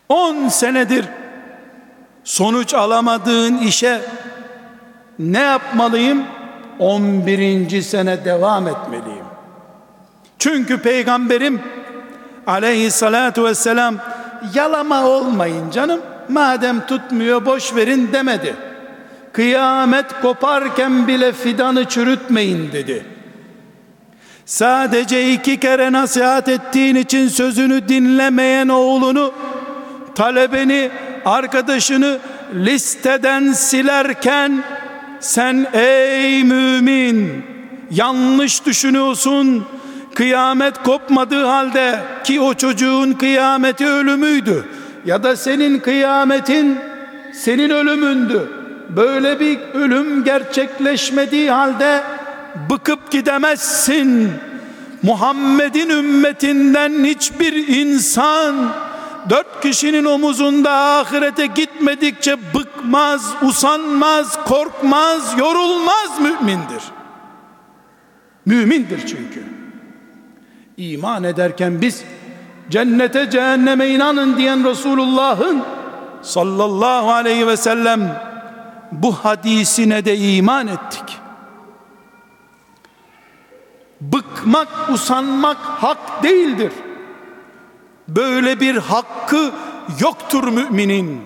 10 0.10 0.48
senedir 0.48 1.06
sonuç 2.24 2.74
alamadığın 2.74 3.58
işe 3.58 4.02
ne 5.20 5.40
yapmalıyım? 5.40 6.24
11. 6.80 7.82
sene 7.82 8.26
devam 8.26 8.68
etmeliyim. 8.68 9.26
Çünkü 10.40 10.82
peygamberim 10.82 11.62
aleyhissalatu 12.48 13.44
vesselam 13.44 13.96
yalama 14.54 15.08
olmayın 15.08 15.72
canım 15.72 16.02
madem 16.30 16.86
tutmuyor 16.86 17.46
boş 17.46 17.76
verin 17.76 18.14
demedi. 18.14 18.68
Kıyamet 19.40 20.22
koparken 20.22 21.08
bile 21.08 21.34
fidanı 21.34 21.86
çürütmeyin 21.86 22.72
dedi. 22.72 23.06
Sadece 24.46 25.34
iki 25.34 25.60
kere 25.60 25.92
nasihat 25.92 26.50
ettiğin 26.50 26.96
için 26.96 27.28
sözünü 27.28 27.88
dinlemeyen 27.88 28.68
oğlunu, 28.68 29.34
talebeni, 30.16 30.90
arkadaşını 31.26 32.18
listeden 32.54 33.54
silerken 33.54 34.64
sen 35.20 35.68
ey 35.74 36.44
mümin 36.44 37.46
yanlış 37.92 38.66
düşünüyorsun. 38.66 39.66
Kıyamet 40.16 40.84
kopmadığı 40.84 41.46
halde 41.46 42.00
ki 42.24 42.42
o 42.42 42.54
çocuğun 42.54 43.14
kıyameti 43.14 43.86
ölümüydü 43.86 44.66
ya 45.06 45.24
da 45.24 45.36
senin 45.36 45.80
kıyametin 45.80 46.80
senin 47.34 47.70
ölümündü. 47.70 48.59
Böyle 48.96 49.40
bir 49.40 49.60
ölüm 49.74 50.24
gerçekleşmediği 50.24 51.52
halde 51.52 52.04
bıkıp 52.70 53.12
gidemezsin. 53.12 54.32
Muhammed'in 55.04 55.90
ümmetinden 55.90 57.04
hiçbir 57.04 57.68
insan 57.68 58.56
dört 59.30 59.62
kişinin 59.62 60.06
omuzunda 60.06 60.72
ahirete 60.72 61.46
gitmedikçe 61.46 62.38
bıkmaz, 62.54 63.34
usanmaz, 63.42 64.46
korkmaz, 64.46 65.40
yorulmaz 65.40 66.20
mümindir. 66.22 66.84
Mümindir 68.46 69.00
çünkü. 69.00 69.44
İman 70.78 71.24
ederken 71.24 71.82
biz 71.82 72.04
cennete 72.70 73.30
cehenneme 73.30 73.88
inanın 73.88 74.38
diyen 74.38 74.64
Resulullah'ın 74.64 75.64
sallallahu 76.22 77.12
aleyhi 77.12 77.48
ve 77.48 77.58
sellem 77.58 78.29
bu 78.92 79.12
hadisine 79.14 80.06
de 80.06 80.18
iman 80.18 80.68
ettik. 80.68 81.20
Bıkmak, 84.02 84.90
usanmak 84.90 85.58
hak 85.58 86.24
değildir. 86.24 86.72
Böyle 88.08 88.60
bir 88.60 88.76
hakkı 88.76 89.52
yoktur 90.00 90.48
müminin. 90.48 91.22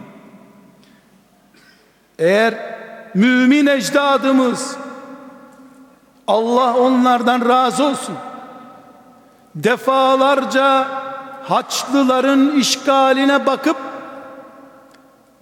Eğer 2.19 2.53
mümin 3.13 3.67
ecdadımız 3.67 4.77
Allah 6.27 6.77
onlardan 6.77 7.49
razı 7.49 7.83
olsun. 7.83 8.15
Defalarca 9.55 10.87
Haçlıların 11.43 12.51
işgaline 12.51 13.45
bakıp 13.45 13.77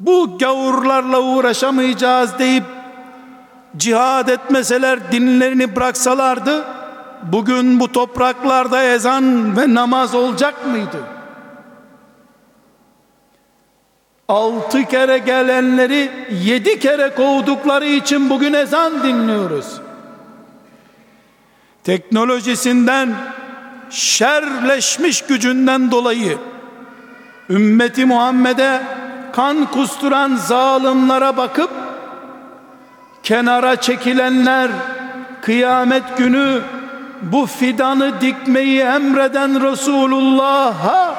bu 0.06 0.38
gavurlarla 0.38 1.22
uğraşamayacağız 1.22 2.40
deyip 2.40 2.64
cihad 3.78 4.28
etmeseler 4.28 5.12
dinlerini 5.12 5.76
bıraksalardı 5.76 6.66
bugün 7.24 7.80
bu 7.80 7.92
topraklarda 7.92 8.84
ezan 8.84 9.58
ve 9.58 9.74
namaz 9.74 10.16
olacak 10.16 10.68
mıydı? 10.68 10.98
Altı 14.28 14.86
kere 14.86 15.18
gelenleri 15.18 16.12
yedi 16.44 16.80
kere 16.80 17.16
kovdukları 17.16 17.86
için 17.86 18.30
bugün 18.30 18.54
ezan 18.54 19.04
dinliyoruz. 19.04 19.82
Teknolojisinden 21.84 23.16
şerleşmiş 23.90 25.22
gücünden 25.22 25.92
dolayı 25.92 26.38
ümmeti 27.50 28.06
Muhammed'e 28.06 28.82
kan 29.34 29.66
kusturan 29.72 30.36
zalimlere 30.36 31.38
bakıp 31.38 31.72
kenara 33.24 33.76
çekilenler 33.76 34.72
kıyamet 35.42 36.18
günü 36.18 36.62
bu 37.22 37.46
fidanı 37.46 38.22
dikmeyi 38.22 38.80
emreden 38.80 39.72
Resulullah'a 39.72 41.16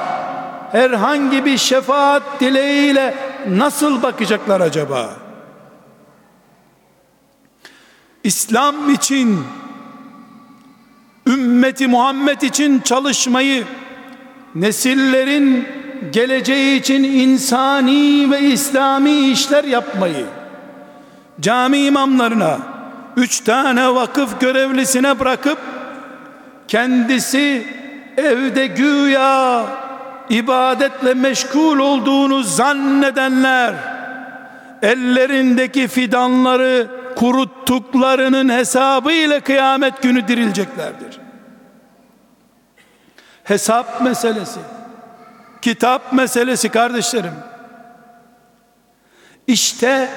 herhangi 0.73 1.45
bir 1.45 1.59
şefaat 1.59 2.23
dileğiyle 2.41 3.15
nasıl 3.49 4.03
bakacaklar 4.03 4.61
acaba? 4.61 5.11
İslam 8.25 8.91
için 8.91 9.45
ümmeti 11.27 11.87
Muhammed 11.87 12.41
için 12.43 12.81
çalışmayı 12.81 13.65
nesillerin 14.55 15.69
geleceği 16.11 16.81
için 16.81 17.05
insani 17.05 18.31
ve 18.31 18.41
İslami 18.41 19.11
işler 19.11 19.65
yapmayı 19.65 20.27
cami 21.41 21.79
imamlarına 21.79 22.59
üç 23.17 23.41
tane 23.41 23.95
vakıf 23.95 24.41
görevlisine 24.41 25.21
bırakıp 25.21 25.59
kendisi 26.69 27.67
evde 28.17 28.67
güya 28.67 29.65
ibadetle 30.31 31.15
meşgul 31.15 31.79
olduğunu 31.79 32.43
zannedenler 32.43 33.75
ellerindeki 34.83 35.89
fidanları 35.89 36.87
kuruttuklarının 37.17 38.49
hesabı 38.49 39.13
ile 39.13 39.41
kıyamet 39.41 40.03
günü 40.03 40.29
dirileceklerdir. 40.29 41.21
Hesap 43.45 44.01
meselesi, 44.01 44.61
kitap 45.63 46.13
meselesi 46.13 46.69
kardeşlerim. 46.69 47.35
İşte 49.47 50.11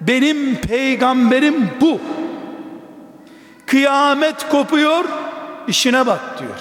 benim 0.00 0.56
peygamberim 0.56 1.70
bu. 1.80 2.00
Kıyamet 3.66 4.48
kopuyor, 4.48 5.04
işine 5.68 6.06
bak 6.06 6.38
diyor. 6.38 6.58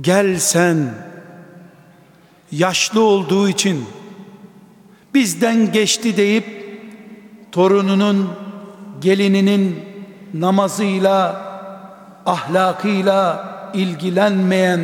Gel 0.00 0.38
sen 0.38 0.94
yaşlı 2.52 3.00
olduğu 3.00 3.48
için 3.48 3.84
bizden 5.14 5.72
geçti 5.72 6.16
deyip 6.16 6.46
torununun 7.52 8.32
gelininin 9.00 9.84
namazıyla 10.34 11.45
ahlakıyla 12.26 13.44
ilgilenmeyen 13.74 14.80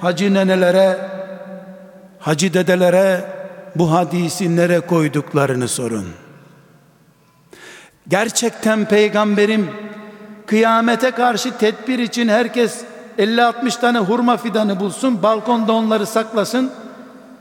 hacı 0.00 0.34
nenelere 0.34 0.98
hacı 2.20 2.54
dedelere 2.54 3.24
bu 3.76 3.92
hadisi 3.92 4.56
nere 4.56 4.80
koyduklarını 4.80 5.68
sorun 5.68 6.06
gerçekten 8.08 8.84
peygamberim 8.84 9.70
kıyamete 10.46 11.10
karşı 11.10 11.58
tedbir 11.58 11.98
için 11.98 12.28
herkes 12.28 12.84
50-60 13.18 13.80
tane 13.80 13.98
hurma 13.98 14.36
fidanı 14.36 14.80
bulsun 14.80 15.22
balkonda 15.22 15.72
onları 15.72 16.06
saklasın 16.06 16.72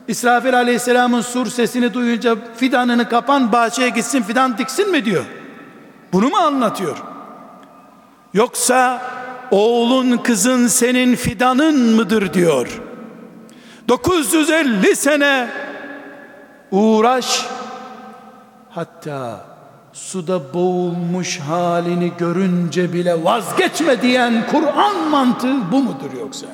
İsrafil 0.08 0.58
aleyhisselamın 0.58 1.22
sur 1.22 1.48
sesini 1.48 1.94
duyunca 1.94 2.36
fidanını 2.56 3.10
kapan 3.10 3.52
bahçeye 3.52 3.90
gitsin 3.90 4.22
fidan 4.22 4.58
diksin 4.58 4.92
mi 4.92 5.06
diyor. 5.06 5.26
Bunu 6.14 6.30
mu 6.30 6.38
anlatıyor? 6.38 6.98
Yoksa 8.34 9.02
oğlun 9.54 10.18
kızın 10.18 10.68
senin 10.68 11.16
fidanın 11.16 11.96
mıdır 11.96 12.34
diyor. 12.34 12.82
950 13.88 14.96
sene 14.96 15.50
uğraş 16.72 17.46
hatta 18.70 19.46
suda 19.94 20.54
boğulmuş 20.54 21.40
halini 21.40 22.12
görünce 22.18 22.94
bile 22.94 23.24
vazgeçme 23.24 24.02
diyen 24.02 24.48
Kur'an 24.52 25.10
mantığı 25.10 25.72
bu 25.72 25.84
mudur 25.84 26.14
yoksa? 26.20 26.48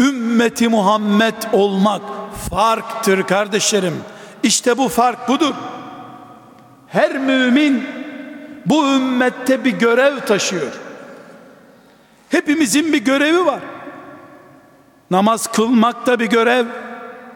ümmeti 0.00 0.68
Muhammed 0.68 1.34
olmak 1.52 2.02
farktır 2.50 3.22
kardeşlerim. 3.22 3.94
İşte 4.42 4.78
bu 4.78 4.88
fark 4.88 5.28
budur. 5.28 5.54
Her 6.86 7.18
mümin 7.18 8.01
bu 8.66 8.86
ümmette 8.86 9.64
bir 9.64 9.70
görev 9.70 10.20
taşıyor. 10.20 10.72
Hepimizin 12.28 12.92
bir 12.92 13.04
görevi 13.04 13.46
var. 13.46 13.60
Namaz 15.10 15.46
kılmak 15.46 16.06
da 16.06 16.20
bir 16.20 16.26
görev, 16.26 16.66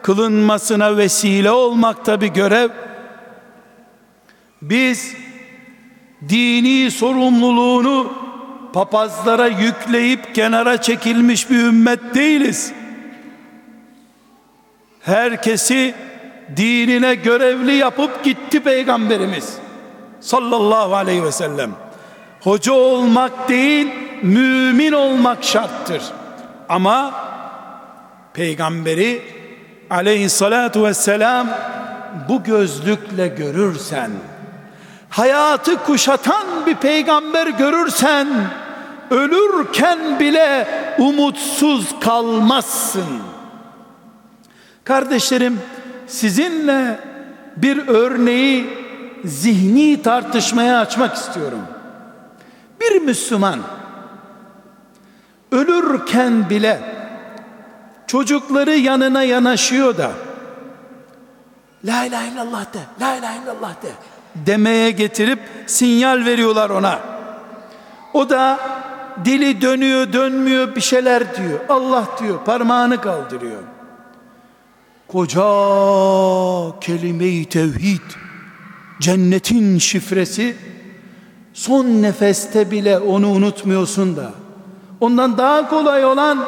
kılınmasına 0.01 0.97
vesile 0.97 1.51
olmak 1.51 2.05
da 2.05 2.21
bir 2.21 2.27
görev. 2.27 2.69
Biz 4.61 5.15
dini 6.29 6.91
sorumluluğunu 6.91 8.13
papazlara 8.73 9.47
yükleyip 9.47 10.35
kenara 10.35 10.81
çekilmiş 10.81 11.49
bir 11.49 11.59
ümmet 11.59 12.15
değiliz. 12.15 12.73
Herkesi 15.01 15.95
dinine 16.57 17.15
görevli 17.15 17.73
yapıp 17.73 18.23
gitti 18.23 18.59
peygamberimiz 18.59 19.66
sallallahu 20.27 20.95
aleyhi 20.95 21.23
ve 21.23 21.31
sellem. 21.31 21.71
Hoca 22.41 22.73
olmak 22.73 23.49
değil, 23.49 23.87
mümin 24.21 24.91
olmak 24.91 25.43
şarttır. 25.43 26.01
Ama 26.69 27.13
peygamberi 28.33 29.21
aleyhissalatu 29.89 30.83
vesselam 30.83 31.47
bu 32.29 32.43
gözlükle 32.43 33.27
görürsen, 33.27 34.11
hayatı 35.09 35.83
kuşatan 35.83 36.45
bir 36.65 36.75
peygamber 36.75 37.47
görürsen, 37.47 38.27
ölürken 39.11 40.19
bile 40.19 40.67
umutsuz 40.97 41.99
kalmazsın. 41.99 43.21
Kardeşlerim, 44.83 45.59
sizinle 46.07 46.99
bir 47.57 47.87
örneği 47.87 48.86
zihni 49.25 50.01
tartışmaya 50.01 50.79
açmak 50.79 51.15
istiyorum. 51.15 51.61
Bir 52.81 53.01
Müslüman 53.01 53.59
ölürken 55.51 56.49
bile 56.49 56.81
çocukları 58.07 58.75
yanına 58.75 59.23
yanaşıyor 59.23 59.97
da 59.97 60.11
La 61.85 62.05
ilahe 62.05 62.31
illallah 62.31 62.73
de, 62.73 62.79
la 63.01 63.15
ilahe 63.15 63.43
illallah 63.43 63.71
de 63.81 63.89
demeye 64.35 64.91
getirip 64.91 65.39
sinyal 65.67 66.25
veriyorlar 66.25 66.69
ona. 66.69 66.99
O 68.13 68.29
da 68.29 68.59
dili 69.25 69.61
dönüyor 69.61 70.13
dönmüyor 70.13 70.75
bir 70.75 70.81
şeyler 70.81 71.37
diyor. 71.37 71.59
Allah 71.69 72.05
diyor 72.19 72.45
parmağını 72.45 73.01
kaldırıyor. 73.01 73.63
Koca 75.07 75.41
kelime-i 76.79 77.45
tevhid 77.49 78.26
cennetin 78.99 79.77
şifresi 79.77 80.55
son 81.53 81.85
nefeste 81.85 82.71
bile 82.71 82.99
onu 82.99 83.29
unutmuyorsun 83.29 84.15
da. 84.15 84.31
Ondan 84.99 85.37
daha 85.37 85.69
kolay 85.69 86.05
olan 86.05 86.45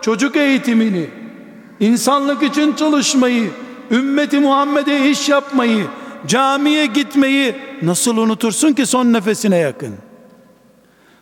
çocuk 0.00 0.36
eğitimini 0.36 1.06
insanlık 1.80 2.42
için 2.42 2.72
çalışmayı 2.72 3.50
ümmeti 3.90 4.40
Muhammed'e 4.40 5.10
iş 5.10 5.28
yapmayı 5.28 5.86
camiye 6.26 6.86
gitmeyi 6.86 7.54
nasıl 7.82 8.16
unutursun 8.16 8.72
ki 8.72 8.86
son 8.86 9.12
nefesine 9.12 9.56
yakın? 9.56 9.94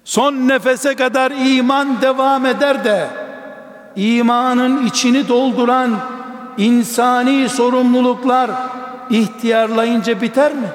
Son 0.05 0.35
nefese 0.35 0.95
kadar 0.95 1.33
iman 1.57 2.01
devam 2.03 2.47
eder 2.47 2.85
de 2.85 3.09
imanın 3.97 4.87
içini 4.87 5.29
dolduran 5.29 5.91
insani 6.59 7.49
sorumluluklar 7.49 8.51
ihtiyarlayınca 9.11 10.21
biter 10.21 10.53
mi? 10.53 10.69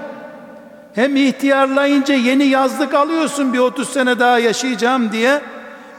Hem 0.95 1.15
ihtiyarlayınca 1.15 2.15
yeni 2.15 2.43
yazlık 2.43 2.93
alıyorsun 2.93 3.53
bir 3.53 3.59
30 3.59 3.89
sene 3.89 4.19
daha 4.19 4.39
yaşayacağım 4.39 5.11
diye 5.11 5.41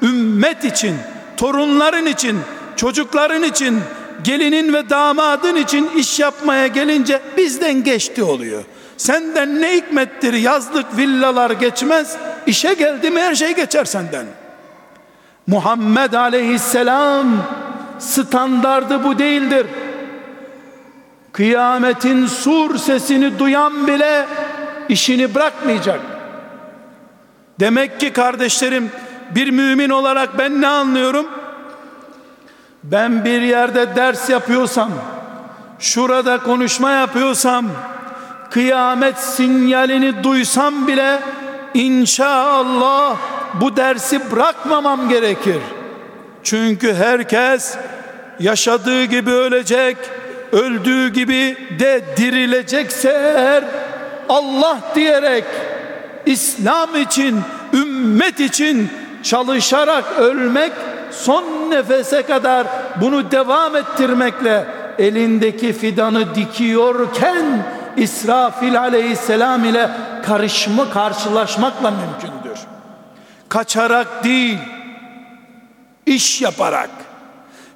ümmet 0.03 0.65
için, 0.65 0.95
torunların 1.37 2.07
için, 2.07 2.39
çocukların 2.77 3.43
için, 3.43 3.81
gelinin 4.25 4.73
ve 4.73 4.91
damadın 4.91 5.57
için 5.57 5.91
iş 5.97 6.21
yapmaya 6.21 6.67
gelince 6.67 7.21
bizden 7.37 7.85
geçti 7.85 8.23
oluyor. 8.23 8.65
Senden 8.97 9.61
ne 9.61 9.77
hikmettir 9.77 10.33
yazlık 10.33 10.97
villalar 10.97 11.51
geçmez, 11.51 12.17
işe 12.47 12.75
geldi 12.75 13.11
mi 13.11 13.21
her 13.21 13.35
şey 13.35 13.55
geçer 13.55 13.85
senden. 13.85 14.27
Muhammed 15.47 16.13
aleyhisselam 16.13 17.27
standardı 17.99 19.05
bu 19.05 19.19
değildir. 19.19 19.67
Kıyametin 21.33 22.27
sur 22.27 22.79
sesini 22.79 23.39
duyan 23.39 23.87
bile 23.87 24.27
işini 24.89 25.35
bırakmayacak. 25.35 26.01
Demek 27.61 28.01
ki 28.01 28.13
kardeşlerim 28.13 28.91
bir 29.35 29.51
mümin 29.51 29.91
olarak 29.91 30.39
ben 30.39 30.61
ne 30.61 30.69
anlıyorum? 30.69 31.27
Ben 32.83 33.25
bir 33.25 33.43
yerde 33.43 33.97
ders 33.97 34.31
yapıyorsam, 34.31 34.91
şurada 35.79 36.39
konuşma 36.39 36.91
yapıyorsam, 36.91 37.67
kıyamet 38.51 39.19
sinyalini 39.19 40.25
duysam 40.25 40.89
bile 40.89 41.21
inşallah 41.75 43.17
bu 43.61 43.77
dersi 43.77 44.31
bırakmamam 44.31 45.09
gerekir. 45.09 45.61
Çünkü 46.43 46.95
herkes 46.95 47.77
yaşadığı 48.41 49.05
gibi 49.05 49.31
ölecek, 49.31 49.97
öldüğü 50.53 51.13
gibi 51.13 51.57
de 51.79 52.05
dirilecekse 52.17 53.09
eğer 53.09 53.65
Allah 54.29 54.79
diyerek 54.95 55.45
İslam 56.27 56.97
için, 56.97 57.41
ümmet 57.73 58.41
için 58.41 58.91
çalışarak 59.23 60.05
ölmek 60.19 60.73
son 61.11 61.45
nefese 61.71 62.23
kadar 62.23 62.67
bunu 63.01 63.31
devam 63.31 63.77
ettirmekle 63.77 64.65
elindeki 64.99 65.73
fidanı 65.73 66.35
dikiyorken 66.35 67.67
İsrafil 67.97 68.81
aleyhisselam 68.81 69.65
ile 69.65 69.91
karışma 70.27 70.91
karşılaşmakla 70.91 71.91
mümkündür. 71.91 72.59
Kaçarak 73.49 74.25
değil, 74.25 74.59
iş 76.07 76.43
yaparak, 76.43 76.91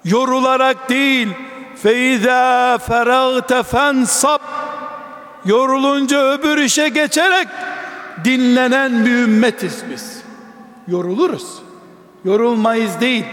yorularak 0.05 0.89
değil, 0.89 1.29
feiza 1.87 2.79
feragte 2.79 3.63
fensab 3.63 4.41
yorulunca 5.45 6.19
öbür 6.19 6.59
işe 6.59 6.89
geçerek 6.89 7.49
dinlenen 8.25 9.05
bir 9.05 9.11
ümmetiz 9.11 9.83
biz. 9.91 10.23
Yoruluruz. 10.89 11.63
Yorulmayız 12.25 13.01
değil. 13.01 13.25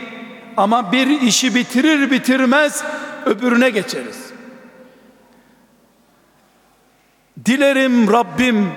Ama 0.58 0.92
bir 0.92 1.22
işi 1.22 1.56
bitirir 1.56 2.12
bitirmez 2.12 2.84
öbürüne 3.26 3.70
geçeriz. 3.70 4.18
Dilerim 7.46 8.14
Rabbim 8.14 8.72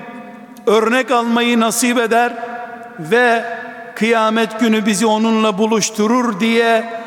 örnek 0.66 1.11
almayı 1.11 1.61
nasip 1.61 1.99
eder 1.99 2.33
ve 2.99 3.45
kıyamet 3.95 4.61
günü 4.61 4.87
bizi 4.87 5.07
onunla 5.07 5.59
buluşturur 5.59 6.41
diye 6.41 7.01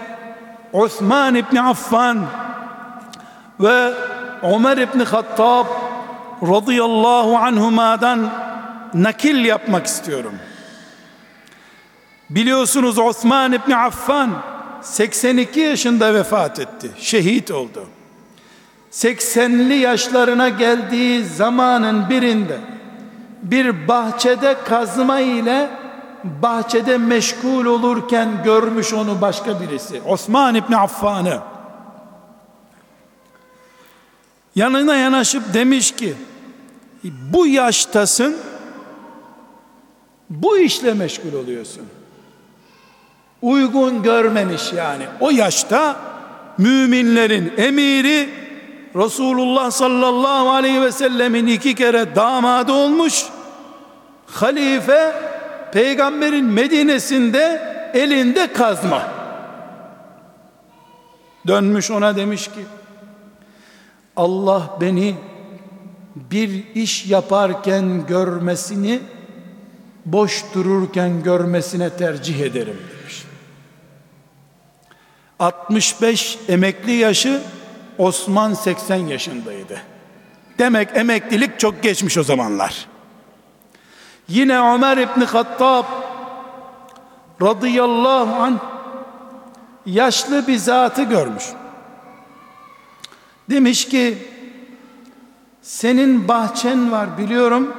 Osman 0.74 1.36
İbni 1.36 1.62
Affan 1.62 2.26
ve 3.60 3.94
Ömer 4.44 4.78
İbni 4.78 5.04
Hattab 5.04 5.66
radıyallahu 6.42 7.38
anhuma'dan 7.38 8.30
nakil 8.94 9.46
yapmak 9.46 9.86
istiyorum. 9.86 10.34
Biliyorsunuz 12.30 12.98
Osman 12.98 13.54
İbni 13.54 13.76
Affan 13.76 14.30
82 14.82 15.60
yaşında 15.60 16.14
vefat 16.14 16.60
etti. 16.60 16.92
Şehit 16.98 17.52
oldu. 17.52 17.88
80'li 18.92 19.76
yaşlarına 19.76 20.50
geldiği 20.50 21.24
zamanın 21.24 22.10
birinde 22.10 22.58
bir 23.44 23.88
bahçede 23.88 24.56
kazma 24.66 25.20
ile 25.20 25.70
bahçede 26.24 26.98
meşgul 26.98 27.66
olurken 27.66 28.30
görmüş 28.44 28.94
onu 28.94 29.22
başka 29.22 29.62
birisi. 29.62 30.02
Osman 30.06 30.56
İbni 30.56 30.78
Affan'ı. 30.78 31.40
Yanına 34.56 34.96
yanaşıp 34.96 35.54
demiş 35.54 35.92
ki 35.92 36.14
bu 37.04 37.48
yaştasın 37.48 38.38
bu 40.30 40.58
işle 40.58 40.94
meşgul 40.94 41.34
oluyorsun. 41.34 41.86
Uygun 43.42 44.04
görmemiş 44.04 44.74
yani. 44.74 45.04
O 45.20 45.30
yaşta 45.30 45.96
müminlerin 46.58 47.54
emiri 47.58 48.30
Resulullah 48.96 49.72
sallallahu 49.72 50.50
aleyhi 50.50 50.82
ve 50.82 50.92
sellemin 50.92 51.48
iki 51.48 51.76
kere 51.76 52.16
damadı 52.16 52.72
olmuş. 52.72 53.26
Halife 54.28 55.16
peygamberin 55.74 56.46
Medine'sinde 56.46 57.62
elinde 57.94 58.54
kazma. 58.54 59.08
Dönmüş 61.48 61.92
ona 61.92 62.16
demiş 62.16 62.48
ki 62.48 62.66
Allah 64.20 64.78
beni 64.82 65.16
bir 66.16 66.76
iş 66.76 67.06
yaparken 67.06 68.08
görmesini 68.08 69.00
boş 70.06 70.44
dururken 70.54 71.24
görmesine 71.24 71.90
tercih 71.90 72.40
ederim 72.40 72.78
demiş. 72.90 73.24
65 75.40 76.40
emekli 76.48 76.92
yaşı 76.92 77.42
Osman 77.98 78.54
80 78.54 78.96
yaşındaydı. 78.96 79.82
Demek 80.58 80.90
emeklilik 80.98 81.60
çok 81.60 81.84
geçmiş 81.84 82.18
o 82.18 82.24
zamanlar. 82.24 82.88
Yine 84.28 84.60
Ömer 84.60 84.98
İbni 84.98 85.26
Hattab 85.26 85.86
radıyallahu 87.42 88.44
anh 88.44 88.60
yaşlı 89.86 90.48
bir 90.48 90.58
zatı 90.58 91.04
görmüş. 91.04 91.44
Demiş 93.50 93.88
ki 93.88 94.18
senin 95.62 96.28
bahçen 96.28 96.92
var 96.92 97.18
biliyorum. 97.18 97.74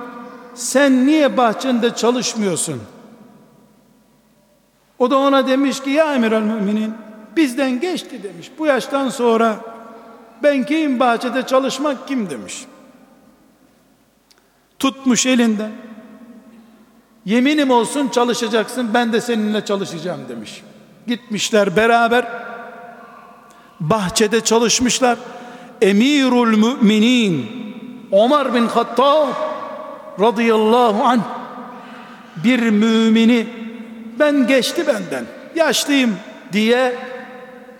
Sen 0.54 1.06
niye 1.06 1.36
bahçende 1.36 1.94
çalışmıyorsun? 1.94 2.82
O 4.98 5.10
da 5.10 5.18
ona 5.18 5.46
demiş 5.48 5.80
ki 5.80 5.90
ya 5.90 6.14
emir 6.14 6.32
müminin 6.32 6.94
bizden 7.36 7.80
geçti 7.80 8.22
demiş. 8.22 8.50
Bu 8.58 8.66
yaştan 8.66 9.08
sonra 9.08 9.56
ben 10.42 10.66
kim 10.66 11.00
bahçede 11.00 11.46
çalışmak 11.46 12.08
kim 12.08 12.30
demiş. 12.30 12.64
Tutmuş 14.78 15.26
elinden. 15.26 15.70
Yeminim 17.24 17.70
olsun 17.70 18.08
çalışacaksın 18.08 18.94
ben 18.94 19.12
de 19.12 19.20
seninle 19.20 19.64
çalışacağım 19.64 20.20
demiş. 20.28 20.62
Gitmişler 21.06 21.76
beraber 21.76 22.26
bahçede 23.80 24.40
çalışmışlar. 24.40 25.18
Emirul 25.80 26.56
Müminin. 26.56 27.60
Ömer 28.12 28.54
bin 28.54 28.66
Hattab 28.66 29.28
radıyallahu 30.20 31.04
anh. 31.04 31.20
Bir 32.44 32.70
mümini 32.70 33.46
ben 34.18 34.46
geçti 34.46 34.86
benden 34.86 35.24
yaşlıyım 35.54 36.16
diye 36.52 36.94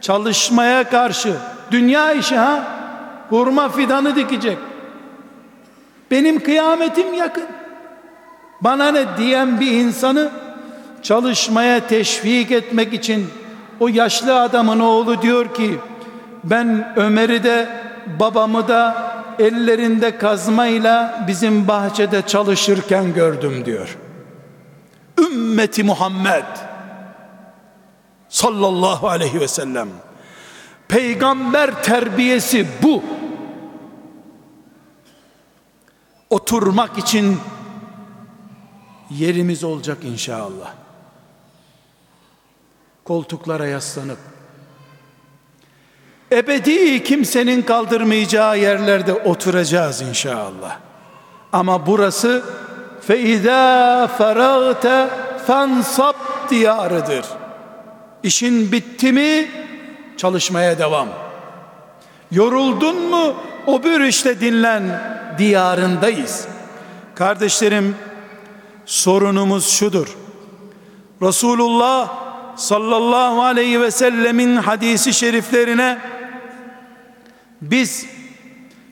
çalışmaya 0.00 0.84
karşı. 0.84 1.32
Dünya 1.70 2.12
işi 2.12 2.36
ha? 2.36 2.64
Hurma 3.28 3.68
fidanı 3.68 4.16
dikecek. 4.16 4.58
Benim 6.10 6.40
kıyametim 6.42 7.14
yakın. 7.14 7.44
Bana 8.60 8.92
ne? 8.92 9.04
diyen 9.18 9.60
bir 9.60 9.70
insanı 9.70 10.30
çalışmaya 11.02 11.86
teşvik 11.86 12.50
etmek 12.50 12.92
için 12.92 13.26
o 13.80 13.88
yaşlı 13.88 14.40
adamın 14.40 14.80
oğlu 14.80 15.22
diyor 15.22 15.54
ki 15.54 15.78
ben 16.44 16.92
Ömer'i 16.96 17.44
de 17.44 17.68
babamı 18.20 18.68
da 18.68 19.10
ellerinde 19.38 20.18
kazmayla 20.18 21.24
bizim 21.28 21.68
bahçede 21.68 22.22
çalışırken 22.26 23.14
gördüm 23.14 23.64
diyor. 23.64 23.98
Ümmeti 25.18 25.82
Muhammed 25.84 26.44
sallallahu 28.28 29.08
aleyhi 29.08 29.40
ve 29.40 29.48
sellem 29.48 29.88
peygamber 30.88 31.82
terbiyesi 31.82 32.66
bu. 32.82 33.02
Oturmak 36.30 36.98
için 36.98 37.38
yerimiz 39.10 39.64
olacak 39.64 39.98
inşallah. 40.04 40.74
Koltuklara 43.04 43.66
yaslanıp 43.66 44.18
ebedi 46.32 47.04
kimsenin 47.04 47.62
kaldırmayacağı 47.62 48.58
yerlerde 48.58 49.12
oturacağız 49.14 50.00
inşallah. 50.00 50.78
Ama 51.52 51.86
burası 51.86 52.42
feiza 53.00 54.10
feragte 54.18 55.08
fansab 55.46 56.14
diyarıdır. 56.50 57.24
İşin 58.22 58.72
bitti 58.72 59.12
mi 59.12 59.48
çalışmaya 60.16 60.78
devam. 60.78 61.08
Yoruldun 62.32 63.10
mu 63.10 63.34
o 63.66 63.84
bir 63.84 64.00
işte 64.00 64.40
dinlen 64.40 64.82
diyarındayız. 65.38 66.46
Kardeşlerim 67.14 67.96
sorunumuz 68.86 69.70
şudur. 69.70 70.16
Resulullah 71.22 72.08
sallallahu 72.56 73.42
aleyhi 73.42 73.80
ve 73.80 73.90
sellemin 73.90 74.56
hadisi 74.56 75.12
şeriflerine 75.14 75.98
biz 77.62 78.06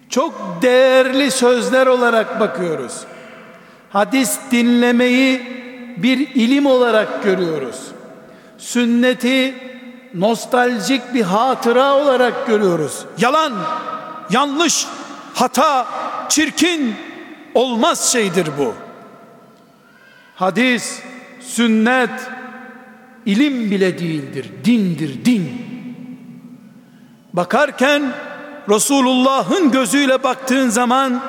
çok 0.09 0.63
değerli 0.63 1.31
sözler 1.31 1.87
olarak 1.87 2.41
bakıyoruz. 2.41 3.05
Hadis 3.91 4.39
dinlemeyi 4.51 5.43
bir 5.97 6.19
ilim 6.19 6.67
olarak 6.67 7.25
görüyoruz. 7.25 7.81
Sünneti 8.59 9.55
nostaljik 10.15 11.15
bir 11.15 11.23
hatıra 11.23 11.95
olarak 11.95 12.47
görüyoruz. 12.47 13.05
Yalan, 13.19 13.53
yanlış, 14.31 14.87
hata, 15.35 15.87
çirkin 16.29 16.95
olmaz 17.55 18.13
şeydir 18.13 18.49
bu. 18.59 18.75
Hadis, 20.35 21.03
sünnet 21.41 22.11
ilim 23.27 23.71
bile 23.71 23.99
değildir, 23.99 24.51
dindir, 24.65 25.25
din. 25.25 25.63
Bakarken 27.33 28.13
Resulullah'ın 28.69 29.71
gözüyle 29.71 30.23
baktığın 30.23 30.69
zaman 30.69 31.21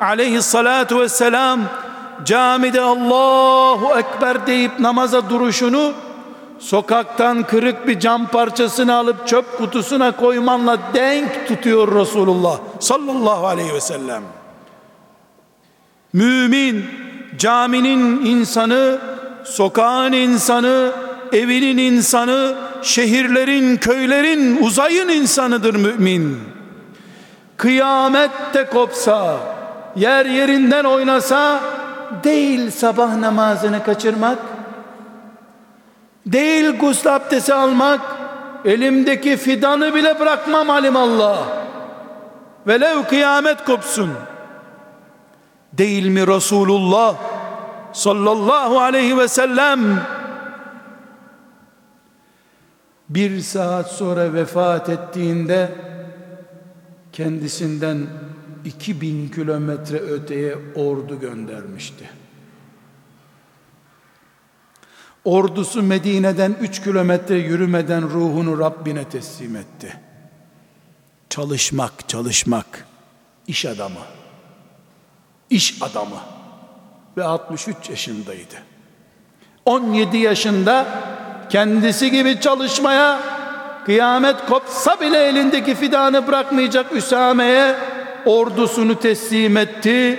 aleyhissalatu 0.00 1.00
vesselam 1.00 1.60
camide 2.24 2.80
Allahu 2.80 3.98
Ekber 3.98 4.46
deyip 4.46 4.80
namaza 4.80 5.30
duruşunu 5.30 5.92
sokaktan 6.58 7.42
kırık 7.42 7.88
bir 7.88 8.00
cam 8.00 8.26
parçasını 8.26 8.94
alıp 8.94 9.28
çöp 9.28 9.58
kutusuna 9.58 10.16
koymanla 10.16 10.78
denk 10.94 11.48
tutuyor 11.48 12.00
Resulullah 12.00 12.58
sallallahu 12.80 13.46
aleyhi 13.46 13.74
ve 13.74 13.80
sellem. 13.80 14.22
Mümin 16.12 16.84
caminin 17.38 18.24
insanı, 18.26 18.98
sokağın 19.44 20.12
insanı, 20.12 20.92
evinin 21.32 21.78
insanı 21.78 22.54
şehirlerin, 22.82 23.76
köylerin, 23.76 24.62
uzayın 24.62 25.08
insanıdır 25.08 25.74
mümin. 25.74 26.55
Kıyamette 27.56 28.66
kopsa, 28.66 29.38
yer 29.96 30.26
yerinden 30.26 30.84
oynasa, 30.84 31.60
değil 32.24 32.70
sabah 32.70 33.16
namazını 33.16 33.84
kaçırmak, 33.84 34.38
değil 36.26 36.78
gusül 36.78 37.16
abdesti 37.16 37.54
almak, 37.54 38.00
elimdeki 38.64 39.36
fidanı 39.36 39.94
bile 39.94 40.20
bırakmam 40.20 40.70
alimallah. 40.70 41.38
Velev 42.66 43.02
kıyamet 43.04 43.64
kopsun. 43.64 44.10
Değil 45.72 46.08
mi 46.08 46.26
Resulullah 46.26 47.14
sallallahu 47.92 48.80
aleyhi 48.80 49.18
ve 49.18 49.28
sellem 49.28 50.00
bir 53.08 53.40
saat 53.40 53.90
sonra 53.90 54.32
vefat 54.32 54.88
ettiğinde 54.88 55.70
kendisinden 57.16 58.06
2000 58.64 59.28
kilometre 59.28 59.96
öteye 59.98 60.56
ordu 60.74 61.20
göndermişti. 61.20 62.10
Ordusu 65.24 65.82
Medine'den 65.82 66.56
3 66.60 66.82
kilometre 66.82 67.34
yürümeden 67.34 68.02
ruhunu 68.02 68.58
Rabbine 68.58 69.08
teslim 69.08 69.56
etti. 69.56 69.96
Çalışmak, 71.30 72.08
çalışmak. 72.08 72.86
iş 73.46 73.64
adamı. 73.66 74.00
İş 75.50 75.82
adamı. 75.82 76.20
Ve 77.16 77.24
63 77.24 77.90
yaşındaydı. 77.90 78.62
17 79.64 80.16
yaşında 80.16 80.86
kendisi 81.50 82.10
gibi 82.10 82.40
çalışmaya 82.40 83.35
kıyamet 83.86 84.46
kopsa 84.46 85.00
bile 85.00 85.18
elindeki 85.28 85.74
fidanı 85.74 86.26
bırakmayacak 86.26 86.92
Üsame'ye 86.92 87.76
ordusunu 88.26 89.00
teslim 89.00 89.56
etti. 89.56 90.18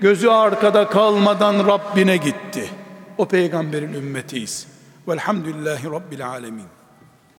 Gözü 0.00 0.28
arkada 0.28 0.88
kalmadan 0.88 1.66
Rabbine 1.66 2.16
gitti. 2.16 2.70
O 3.18 3.28
peygamberin 3.28 3.92
ümmetiyiz. 3.92 4.66
Velhamdülillahi 5.08 5.90
Rabbil 5.90 6.26
Alemin. 6.26 6.77